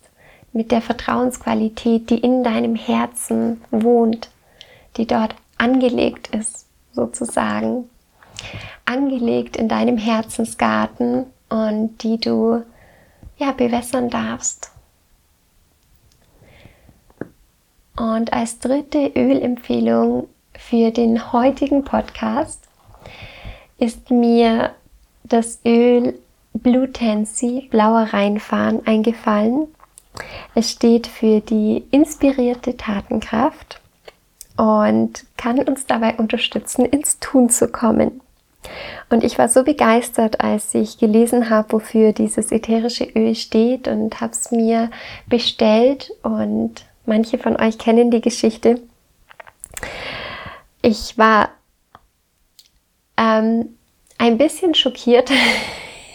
mit 0.54 0.72
der 0.72 0.82
Vertrauensqualität, 0.82 2.10
die 2.10 2.20
in 2.20 2.44
deinem 2.44 2.76
Herzen 2.76 3.62
wohnt, 3.72 4.30
die 4.98 5.06
dort 5.06 5.36
angelegt 5.58 6.30
ist, 6.30 6.68
sozusagen, 6.94 7.90
angelegt 8.86 9.58
in 9.58 9.68
deinem 9.68 9.98
Herzensgarten 9.98 11.26
und 11.50 12.04
die 12.04 12.20
du 12.20 12.64
ja 13.38 13.52
bewässern 13.52 14.10
darfst 14.10 14.72
Und 17.98 18.34
als 18.34 18.60
dritte 18.60 19.12
Ölempfehlung 19.16 20.28
für 20.58 20.92
den 20.92 21.32
heutigen 21.32 21.84
Podcast 21.86 22.62
ist 23.78 24.12
mir 24.12 24.72
das 25.24 25.60
Öl 25.66 26.20
Blue 26.54 26.92
Tansy, 26.92 27.68
blauer 27.70 28.08
Rheinfahren, 28.14 28.86
eingefallen. 28.86 29.68
Es 30.56 30.72
steht 30.72 31.08
für 31.08 31.42
die 31.42 31.86
inspirierte 31.92 32.78
Tatenkraft 32.78 33.82
und 34.56 35.26
kann 35.36 35.60
uns 35.60 35.86
dabei 35.86 36.16
unterstützen, 36.16 36.86
ins 36.86 37.20
Tun 37.20 37.50
zu 37.50 37.68
kommen. 37.68 38.22
Und 39.10 39.24
ich 39.24 39.38
war 39.38 39.50
so 39.50 39.64
begeistert, 39.64 40.42
als 40.42 40.74
ich 40.74 40.98
gelesen 40.98 41.50
habe, 41.50 41.74
wofür 41.74 42.14
dieses 42.14 42.52
ätherische 42.52 43.06
Öl 43.06 43.36
steht 43.36 43.88
und 43.88 44.20
habe 44.22 44.34
es 44.34 44.52
mir 44.52 44.90
bestellt 45.28 46.12
und 46.24 46.86
Manche 47.06 47.38
von 47.38 47.56
euch 47.58 47.78
kennen 47.78 48.10
die 48.10 48.22
Geschichte. 48.22 48.82
Ich 50.82 51.18
war 51.18 51.50
ähm, 53.18 53.78
ein 54.18 54.38
bisschen 54.38 54.74
schockiert 54.74 55.32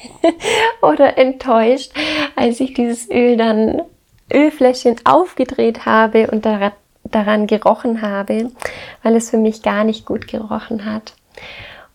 oder 0.82 1.16
enttäuscht, 1.16 1.92
als 2.34 2.58
ich 2.60 2.74
dieses 2.74 3.08
Öl 3.08 3.36
dann 3.36 3.82
Ölfläschchen 4.32 4.96
aufgedreht 5.04 5.86
habe 5.86 6.28
und 6.30 6.44
daran, 6.44 6.72
daran 7.04 7.46
gerochen 7.46 8.02
habe, 8.02 8.50
weil 9.02 9.14
es 9.14 9.30
für 9.30 9.38
mich 9.38 9.62
gar 9.62 9.84
nicht 9.84 10.06
gut 10.06 10.26
gerochen 10.26 10.84
hat. 10.84 11.14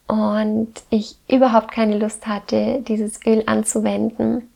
Und 0.07 0.71
ich 0.89 1.17
überhaupt 1.27 1.71
keine 1.71 1.97
Lust 1.97 2.27
hatte, 2.27 2.81
dieses 2.87 3.19
Öl 3.25 3.43
anzuwenden. 3.47 4.49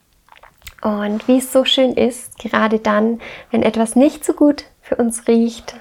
Und 0.81 1.27
wie 1.27 1.37
es 1.37 1.51
so 1.51 1.65
schön 1.65 1.93
ist, 1.93 2.37
gerade 2.39 2.79
dann, 2.79 3.19
wenn 3.51 3.63
etwas 3.63 3.95
nicht 3.95 4.23
so 4.23 4.33
gut 4.33 4.65
für 4.81 4.95
uns 4.95 5.27
riecht, 5.27 5.75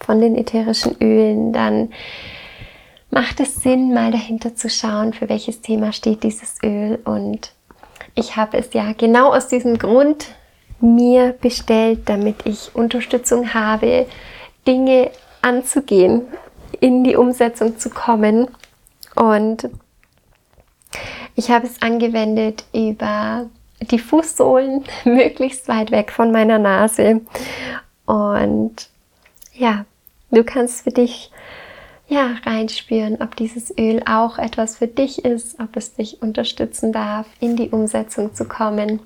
von 0.00 0.20
den 0.20 0.36
ätherischen 0.36 0.96
Ölen, 1.00 1.52
dann 1.52 1.90
macht 3.10 3.40
es 3.40 3.56
Sinn, 3.56 3.92
mal 3.92 4.10
dahinter 4.10 4.54
zu 4.54 4.68
schauen, 4.68 5.12
für 5.12 5.28
welches 5.28 5.60
Thema 5.60 5.92
steht 5.92 6.22
dieses 6.22 6.58
Öl. 6.62 6.98
Und 7.04 7.52
ich 8.14 8.36
habe 8.36 8.58
es 8.58 8.72
ja 8.72 8.92
genau 8.92 9.32
aus 9.34 9.48
diesem 9.48 9.78
Grund 9.78 10.26
mir 10.80 11.34
bestellt, 11.40 12.08
damit 12.08 12.36
ich 12.44 12.74
Unterstützung 12.74 13.52
habe, 13.52 14.06
Dinge 14.66 15.10
anzugehen, 15.42 16.22
in 16.80 17.04
die 17.04 17.16
Umsetzung 17.16 17.78
zu 17.78 17.90
kommen. 17.90 18.48
Und 19.20 19.68
ich 21.34 21.50
habe 21.50 21.66
es 21.66 21.82
angewendet 21.82 22.64
über 22.72 23.50
die 23.82 23.98
Fußsohlen 23.98 24.84
möglichst 25.04 25.68
weit 25.68 25.90
weg 25.90 26.10
von 26.10 26.32
meiner 26.32 26.58
Nase. 26.58 27.20
Und 28.06 28.88
ja, 29.52 29.84
du 30.30 30.42
kannst 30.42 30.84
für 30.84 30.90
dich 30.90 31.30
ja 32.08 32.34
reinspüren, 32.46 33.20
ob 33.20 33.36
dieses 33.36 33.76
Öl 33.76 34.02
auch 34.06 34.38
etwas 34.38 34.78
für 34.78 34.88
dich 34.88 35.22
ist, 35.22 35.60
ob 35.60 35.76
es 35.76 35.92
dich 35.92 36.22
unterstützen 36.22 36.90
darf, 36.90 37.26
in 37.40 37.56
die 37.56 37.68
Umsetzung 37.68 38.34
zu 38.34 38.46
kommen. 38.46 39.00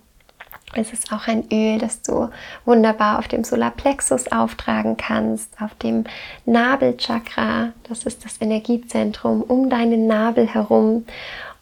Es 0.76 0.92
ist 0.92 1.12
auch 1.12 1.28
ein 1.28 1.44
Öl, 1.52 1.78
das 1.78 2.02
du 2.02 2.30
wunderbar 2.64 3.18
auf 3.18 3.28
dem 3.28 3.44
Solarplexus 3.44 4.32
auftragen 4.32 4.96
kannst, 4.96 5.52
auf 5.60 5.74
dem 5.76 6.04
Nabelchakra, 6.46 7.72
das 7.88 8.04
ist 8.04 8.24
das 8.24 8.40
Energiezentrum 8.40 9.42
um 9.42 9.70
deinen 9.70 10.06
Nabel 10.06 10.48
herum. 10.48 11.04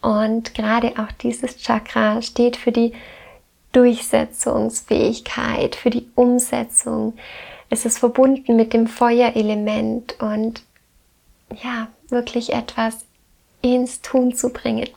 Und 0.01 0.55
gerade 0.55 0.95
auch 0.99 1.13
dieses 1.21 1.59
Chakra 1.59 2.23
steht 2.23 2.57
für 2.57 2.73
die 2.73 2.93
Durchsetzungsfähigkeit, 3.73 5.77
für 5.77 5.91
die 5.91 6.07
Umsetzung. 6.15 7.15
Es 7.71 7.85
ist 7.85 7.99
verbunden 7.99 8.57
mit 8.57 8.73
dem 8.73 8.87
Feuerelement 8.87 10.21
und 10.21 10.63
ja, 11.63 11.89
wirklich 12.09 12.53
etwas 12.53 13.05
ins 13.63 14.03
Tun 14.03 14.35
zu 14.35 14.51
bringen. 14.51 14.89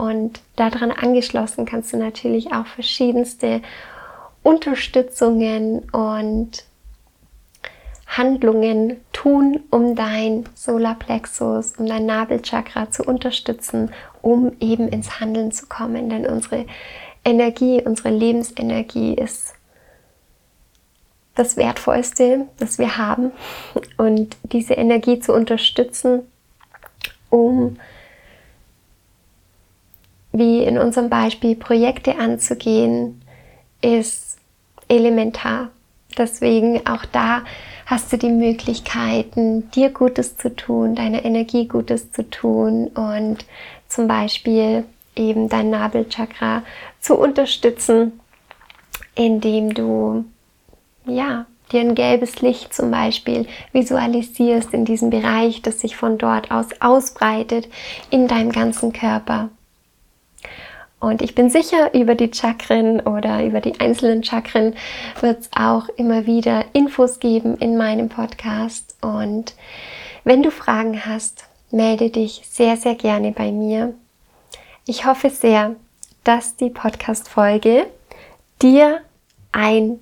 Und 0.00 0.40
daran 0.56 0.92
angeschlossen 0.92 1.66
kannst 1.66 1.92
du 1.92 1.98
natürlich 1.98 2.54
auch 2.54 2.64
verschiedenste 2.64 3.60
Unterstützungen 4.42 5.80
und 5.90 6.64
Handlungen 8.06 8.96
tun, 9.12 9.60
um 9.68 9.94
dein 9.94 10.48
Solarplexus, 10.54 11.74
um 11.76 11.84
dein 11.84 12.06
Nabelchakra 12.06 12.90
zu 12.90 13.02
unterstützen, 13.02 13.92
um 14.22 14.52
eben 14.58 14.88
ins 14.88 15.20
Handeln 15.20 15.52
zu 15.52 15.66
kommen. 15.66 16.08
Denn 16.08 16.24
unsere 16.24 16.64
Energie, 17.22 17.82
unsere 17.84 18.08
Lebensenergie 18.08 19.12
ist 19.12 19.52
das 21.34 21.58
Wertvollste, 21.58 22.46
das 22.58 22.78
wir 22.78 22.96
haben. 22.96 23.32
Und 23.98 24.38
diese 24.44 24.72
Energie 24.72 25.20
zu 25.20 25.34
unterstützen, 25.34 26.22
um, 27.28 27.76
wie 30.32 30.62
in 30.62 30.78
unserem 30.78 31.08
Beispiel, 31.08 31.56
Projekte 31.56 32.18
anzugehen, 32.18 33.22
ist 33.82 34.38
elementar. 34.88 35.70
Deswegen 36.18 36.86
auch 36.86 37.04
da 37.04 37.42
hast 37.86 38.12
du 38.12 38.18
die 38.18 38.30
Möglichkeiten, 38.30 39.70
dir 39.70 39.90
Gutes 39.90 40.36
zu 40.36 40.54
tun, 40.54 40.94
deiner 40.94 41.24
Energie 41.24 41.66
Gutes 41.66 42.12
zu 42.12 42.28
tun 42.28 42.88
und 42.88 43.38
zum 43.88 44.06
Beispiel 44.06 44.84
eben 45.16 45.48
dein 45.48 45.70
Nabelchakra 45.70 46.62
zu 47.00 47.16
unterstützen, 47.16 48.20
indem 49.14 49.74
du 49.74 50.24
ja 51.04 51.46
dir 51.72 51.80
ein 51.80 51.94
gelbes 51.94 52.40
Licht 52.40 52.74
zum 52.74 52.90
Beispiel 52.90 53.46
visualisierst 53.72 54.72
in 54.74 54.84
diesem 54.84 55.10
Bereich, 55.10 55.62
das 55.62 55.80
sich 55.80 55.96
von 55.96 56.18
dort 56.18 56.50
aus 56.50 56.66
ausbreitet 56.80 57.68
in 58.10 58.26
deinem 58.26 58.50
ganzen 58.50 58.92
Körper. 58.92 59.50
Und 61.00 61.22
ich 61.22 61.34
bin 61.34 61.48
sicher, 61.48 61.94
über 61.94 62.14
die 62.14 62.30
Chakren 62.32 63.00
oder 63.00 63.44
über 63.44 63.60
die 63.60 63.80
einzelnen 63.80 64.22
Chakren 64.22 64.74
wird 65.20 65.40
es 65.40 65.50
auch 65.56 65.88
immer 65.96 66.26
wieder 66.26 66.66
Infos 66.74 67.18
geben 67.20 67.56
in 67.56 67.76
meinem 67.78 68.10
Podcast. 68.10 68.94
Und 69.00 69.54
wenn 70.24 70.42
du 70.42 70.50
Fragen 70.50 71.06
hast, 71.06 71.44
melde 71.70 72.10
dich 72.10 72.42
sehr, 72.44 72.76
sehr 72.76 72.94
gerne 72.94 73.32
bei 73.32 73.50
mir. 73.50 73.94
Ich 74.86 75.06
hoffe 75.06 75.30
sehr, 75.30 75.74
dass 76.22 76.56
die 76.56 76.68
Podcast-Folge 76.68 77.86
dir 78.60 79.00
ein, 79.52 80.00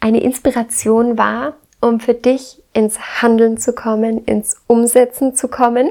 eine 0.00 0.20
Inspiration 0.20 1.16
war, 1.16 1.54
um 1.80 2.00
für 2.00 2.14
dich 2.14 2.60
ins 2.72 3.22
Handeln 3.22 3.56
zu 3.58 3.72
kommen, 3.72 4.24
ins 4.24 4.60
Umsetzen 4.66 5.36
zu 5.36 5.46
kommen 5.46 5.90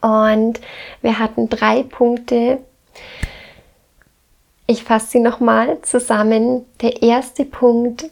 Und 0.00 0.60
wir 1.02 1.18
hatten 1.18 1.48
drei 1.50 1.82
Punkte. 1.82 2.58
Ich 4.66 4.84
fasse 4.84 5.08
sie 5.10 5.20
nochmal 5.20 5.82
zusammen. 5.82 6.64
Der 6.80 7.02
erste 7.02 7.44
Punkt, 7.44 8.06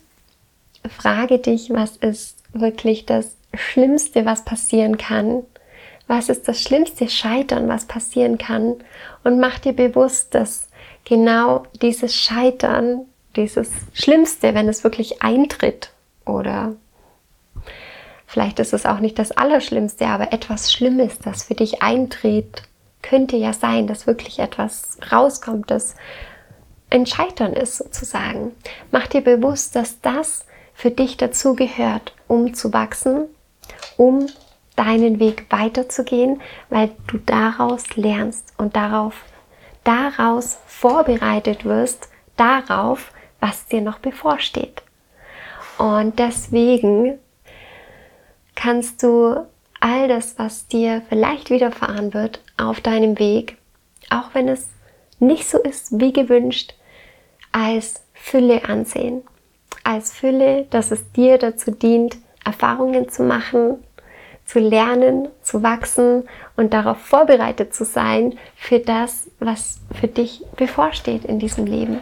frage 0.88 1.38
dich, 1.38 1.70
was 1.70 1.96
ist 1.96 2.37
wirklich 2.53 3.07
das 3.07 3.37
Schlimmste, 3.55 4.24
was 4.24 4.44
passieren 4.44 4.98
kann? 4.98 5.44
Was 6.07 6.29
ist 6.29 6.48
das 6.48 6.62
schlimmste 6.62 7.09
Scheitern, 7.09 7.68
was 7.68 7.85
passieren 7.85 8.38
kann? 8.38 8.77
Und 9.24 9.38
mach 9.38 9.59
dir 9.59 9.72
bewusst, 9.72 10.35
dass 10.35 10.68
genau 11.05 11.64
dieses 11.81 12.14
Scheitern, 12.16 13.03
dieses 13.37 13.70
Schlimmste, 13.92 14.55
wenn 14.55 14.68
es 14.68 14.85
wirklich 14.85 15.22
eintritt 15.22 15.90
oder 16.24 16.74
Vielleicht 18.31 18.59
ist 18.59 18.74
es 18.74 18.85
auch 18.85 19.01
nicht 19.01 19.18
das 19.18 19.33
Allerschlimmste, 19.33 20.07
aber 20.07 20.35
etwas 20.35 20.70
Schlimmes, 20.70 21.18
das 21.18 21.44
für 21.44 21.55
dich 21.55 21.83
eintritt, 21.83 22.67
könnte 23.02 23.37
ja 23.37 23.52
sein, 23.52 23.87
dass 23.87 24.06
wirklich 24.06 24.38
etwas 24.38 24.98
rauskommt, 25.11 25.70
das 25.70 25.94
ein 26.90 27.06
Scheitern 27.06 27.52
ist 27.52 27.76
sozusagen. 27.76 28.52
Mach 28.90 29.06
dir 29.06 29.20
bewusst, 29.20 29.76
dass 29.76 30.00
das 30.00 30.46
für 30.74 30.90
dich 30.90 31.16
dazugehört, 31.16 32.14
um 32.28 32.54
zu 32.54 32.72
wachsen, 32.72 33.26
um 33.96 34.26
deinen 34.76 35.18
Weg 35.18 35.46
weiterzugehen, 35.50 36.40
weil 36.70 36.90
du 37.08 37.18
daraus 37.18 37.96
lernst 37.96 38.54
und 38.58 38.76
darauf, 38.76 39.14
daraus 39.84 40.58
vorbereitet 40.66 41.64
wirst, 41.64 42.08
darauf, 42.37 43.12
was 43.40 43.66
dir 43.66 43.80
noch 43.80 43.98
bevorsteht. 43.98 44.82
Und 45.78 46.18
deswegen 46.18 47.18
kannst 48.54 49.02
du 49.02 49.46
all 49.81 50.09
das, 50.09 50.38
was 50.38 50.67
dir 50.67 51.03
vielleicht 51.09 51.51
widerfahren 51.51 52.14
wird, 52.14 52.41
auf 52.57 52.81
deinem 52.81 53.19
Weg, 53.19 53.57
auch 54.11 54.35
wenn 54.35 54.49
es 54.49 54.69
nicht 55.19 55.49
so 55.49 55.59
ist 55.59 56.01
wie 56.01 56.12
gewünscht, 56.12 56.75
als 57.53 58.03
Fülle 58.14 58.64
ansehen. 58.69 59.23
Als 59.85 60.12
Fülle, 60.12 60.67
dass 60.71 60.91
es 60.91 61.12
dir 61.12 61.38
dazu 61.38 61.71
dient, 61.71 62.17
Erfahrungen 62.45 63.09
zu 63.09 63.23
machen, 63.23 63.79
zu 64.45 64.59
lernen, 64.59 65.29
zu 65.43 65.62
wachsen 65.62 66.29
und 66.57 66.73
darauf 66.73 66.99
vorbereitet 66.99 67.75
zu 67.75 67.85
sein 67.85 68.38
für 68.57 68.81
das, 68.81 69.31
was 69.38 69.81
für 69.99 70.09
dich 70.09 70.43
bevorsteht 70.57 71.25
in 71.25 71.38
diesem 71.38 71.67
Leben. 71.67 72.01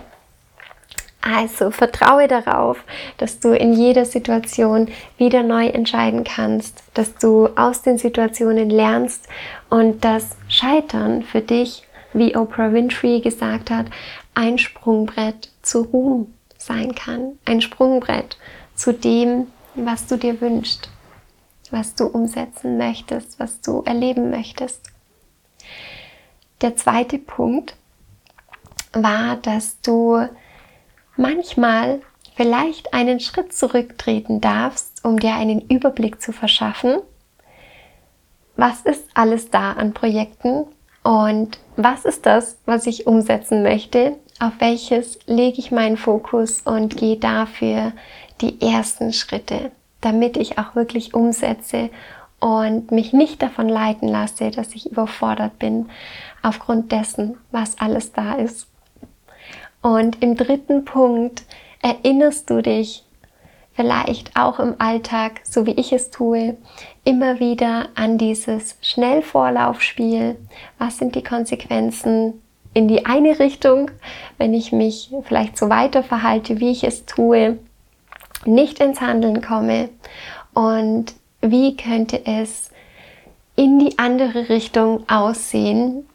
Also 1.28 1.72
vertraue 1.72 2.28
darauf, 2.28 2.78
dass 3.16 3.40
du 3.40 3.52
in 3.52 3.72
jeder 3.72 4.04
Situation 4.04 4.88
wieder 5.18 5.42
neu 5.42 5.66
entscheiden 5.66 6.22
kannst, 6.22 6.84
dass 6.94 7.16
du 7.16 7.48
aus 7.56 7.82
den 7.82 7.98
Situationen 7.98 8.70
lernst 8.70 9.26
und 9.68 10.04
das 10.04 10.36
Scheitern 10.46 11.24
für 11.24 11.40
dich, 11.40 11.82
wie 12.12 12.36
Oprah 12.36 12.72
Winfrey 12.72 13.20
gesagt 13.20 13.72
hat, 13.72 13.86
ein 14.36 14.56
Sprungbrett 14.56 15.50
zu 15.62 15.82
Ruhm 15.82 16.32
sein 16.58 16.94
kann. 16.94 17.32
Ein 17.44 17.60
Sprungbrett 17.60 18.36
zu 18.76 18.92
dem, 18.92 19.48
was 19.74 20.06
du 20.06 20.16
dir 20.16 20.40
wünschst, 20.40 20.88
was 21.72 21.96
du 21.96 22.06
umsetzen 22.06 22.78
möchtest, 22.78 23.40
was 23.40 23.60
du 23.60 23.82
erleben 23.84 24.30
möchtest. 24.30 24.92
Der 26.60 26.76
zweite 26.76 27.18
Punkt 27.18 27.74
war, 28.92 29.36
dass 29.36 29.80
du 29.80 30.28
manchmal 31.16 32.00
vielleicht 32.36 32.92
einen 32.92 33.20
Schritt 33.20 33.52
zurücktreten 33.52 34.40
darfst, 34.40 35.04
um 35.04 35.18
dir 35.18 35.34
einen 35.34 35.60
Überblick 35.62 36.20
zu 36.20 36.32
verschaffen. 36.32 36.98
Was 38.56 38.82
ist 38.82 39.08
alles 39.14 39.50
da 39.50 39.72
an 39.72 39.92
Projekten 39.94 40.64
und 41.02 41.58
was 41.76 42.04
ist 42.04 42.26
das, 42.26 42.58
was 42.66 42.86
ich 42.86 43.06
umsetzen 43.06 43.62
möchte? 43.62 44.16
Auf 44.38 44.52
welches 44.58 45.18
lege 45.26 45.58
ich 45.58 45.70
meinen 45.70 45.96
Fokus 45.96 46.60
und 46.62 46.96
gehe 46.96 47.16
dafür 47.16 47.92
die 48.40 48.60
ersten 48.60 49.12
Schritte, 49.12 49.70
damit 50.00 50.36
ich 50.36 50.58
auch 50.58 50.74
wirklich 50.74 51.14
umsetze 51.14 51.90
und 52.38 52.90
mich 52.90 53.12
nicht 53.12 53.40
davon 53.40 53.68
leiten 53.68 54.08
lasse, 54.08 54.50
dass 54.50 54.74
ich 54.74 54.90
überfordert 54.90 55.58
bin 55.58 55.88
aufgrund 56.42 56.92
dessen, 56.92 57.38
was 57.50 57.78
alles 57.78 58.12
da 58.12 58.34
ist. 58.34 58.68
Und 59.86 60.20
im 60.20 60.34
dritten 60.34 60.84
Punkt 60.84 61.44
erinnerst 61.80 62.50
du 62.50 62.60
dich 62.60 63.04
vielleicht 63.72 64.36
auch 64.36 64.58
im 64.58 64.74
Alltag, 64.80 65.42
so 65.44 65.64
wie 65.64 65.74
ich 65.74 65.92
es 65.92 66.10
tue, 66.10 66.56
immer 67.04 67.38
wieder 67.38 67.86
an 67.94 68.18
dieses 68.18 68.78
Schnellvorlaufspiel. 68.80 70.38
Was 70.78 70.98
sind 70.98 71.14
die 71.14 71.22
Konsequenzen 71.22 72.42
in 72.74 72.88
die 72.88 73.06
eine 73.06 73.38
Richtung, 73.38 73.92
wenn 74.38 74.54
ich 74.54 74.72
mich 74.72 75.12
vielleicht 75.22 75.56
so 75.56 75.68
weiter 75.68 76.02
verhalte, 76.02 76.58
wie 76.58 76.72
ich 76.72 76.82
es 76.82 77.06
tue, 77.06 77.56
nicht 78.44 78.80
ins 78.80 79.00
Handeln 79.00 79.40
komme 79.40 79.90
und 80.52 81.14
wie 81.42 81.76
könnte 81.76 82.26
es 82.26 82.72
in 83.54 83.78
die 83.78 84.00
andere 84.00 84.48
Richtung 84.48 85.08
aussehen, 85.08 86.08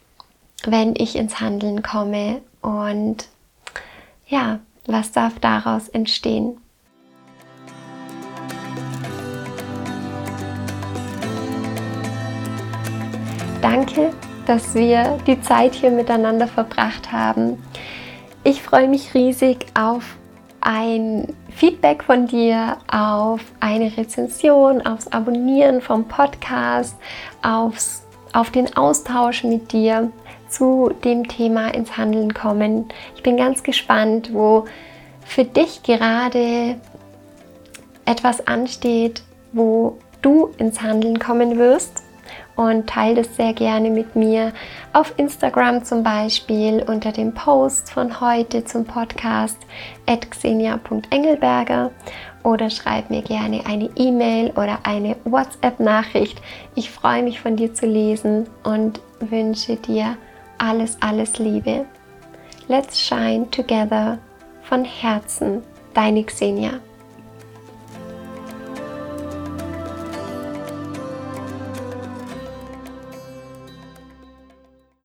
wenn 0.66 0.94
ich 0.98 1.16
ins 1.16 1.40
Handeln 1.40 1.82
komme 1.84 2.42
und 2.62 3.30
ja, 4.32 4.60
was 4.88 5.12
darf 5.12 5.40
daraus 5.40 5.90
entstehen? 5.90 6.58
Danke, 13.62 14.12
dass 14.48 14.74
wir 14.74 15.20
die 15.28 15.40
Zeit 15.42 15.76
hier 15.76 15.92
miteinander 15.92 16.48
verbracht 16.48 17.12
haben. 17.12 17.62
Ich 18.44 18.64
freue 18.64 18.88
mich 18.88 19.14
riesig 19.14 19.68
auf 19.76 20.18
ein 20.62 21.36
Feedback 21.50 22.04
von 22.04 22.26
dir, 22.26 22.78
auf 22.92 23.42
eine 23.60 23.96
Rezension, 23.98 24.82
aufs 24.82 25.08
Abonnieren 25.08 25.82
vom 25.82 26.08
Podcast, 26.08 26.96
aufs, 27.44 28.04
auf 28.34 28.50
den 28.50 28.76
Austausch 28.78 29.44
mit 29.44 29.72
dir 29.72 30.12
zu 30.62 30.94
dem 31.04 31.28
Thema 31.28 31.74
ins 31.74 31.98
Handeln 31.98 32.36
kommen. 32.36 32.86
Ich 33.16 33.24
bin 33.24 33.36
ganz 33.36 33.64
gespannt, 33.64 34.32
wo 34.32 34.66
für 35.26 35.44
dich 35.44 35.82
gerade 35.82 36.76
etwas 38.06 38.46
ansteht, 38.46 39.24
wo 39.54 39.98
du 40.22 40.52
ins 40.60 40.84
Handeln 40.84 41.18
kommen 41.18 41.58
wirst 41.58 42.04
und 42.56 42.86
teile 42.86 43.24
das 43.24 43.36
sehr 43.36 43.54
gerne 43.54 43.90
mit 43.90 44.16
mir 44.16 44.54
auf 44.94 45.16
Instagram 45.18 45.84
zum 45.84 46.04
Beispiel 46.04 46.86
unter 46.88 47.12
dem 47.12 47.34
Post 47.34 47.90
von 47.90 48.22
heute 48.22 48.64
zum 48.64 48.86
Podcast 48.86 49.58
at 50.06 50.30
xenia.engelberger 50.30 51.90
oder 52.44 52.70
schreib 52.70 53.10
mir 53.10 53.24
gerne 53.24 53.66
eine 53.66 53.90
E-Mail 53.96 54.52
oder 54.52 54.78
eine 54.84 55.16
WhatsApp-Nachricht. 55.24 56.40
Ich 56.76 56.92
freue 56.92 57.24
mich 57.24 57.42
von 57.42 57.56
dir 57.56 57.74
zu 57.74 57.88
lesen 57.88 58.48
und 58.64 59.02
wünsche 59.22 59.78
dir 59.78 60.18
alles, 60.62 60.98
alles 61.02 61.40
Liebe. 61.40 61.86
Let's 62.68 63.00
shine 63.00 63.50
together 63.50 64.20
von 64.64 64.86
Herzen, 64.86 65.64
deine 65.94 66.24
Xenia. 66.24 66.80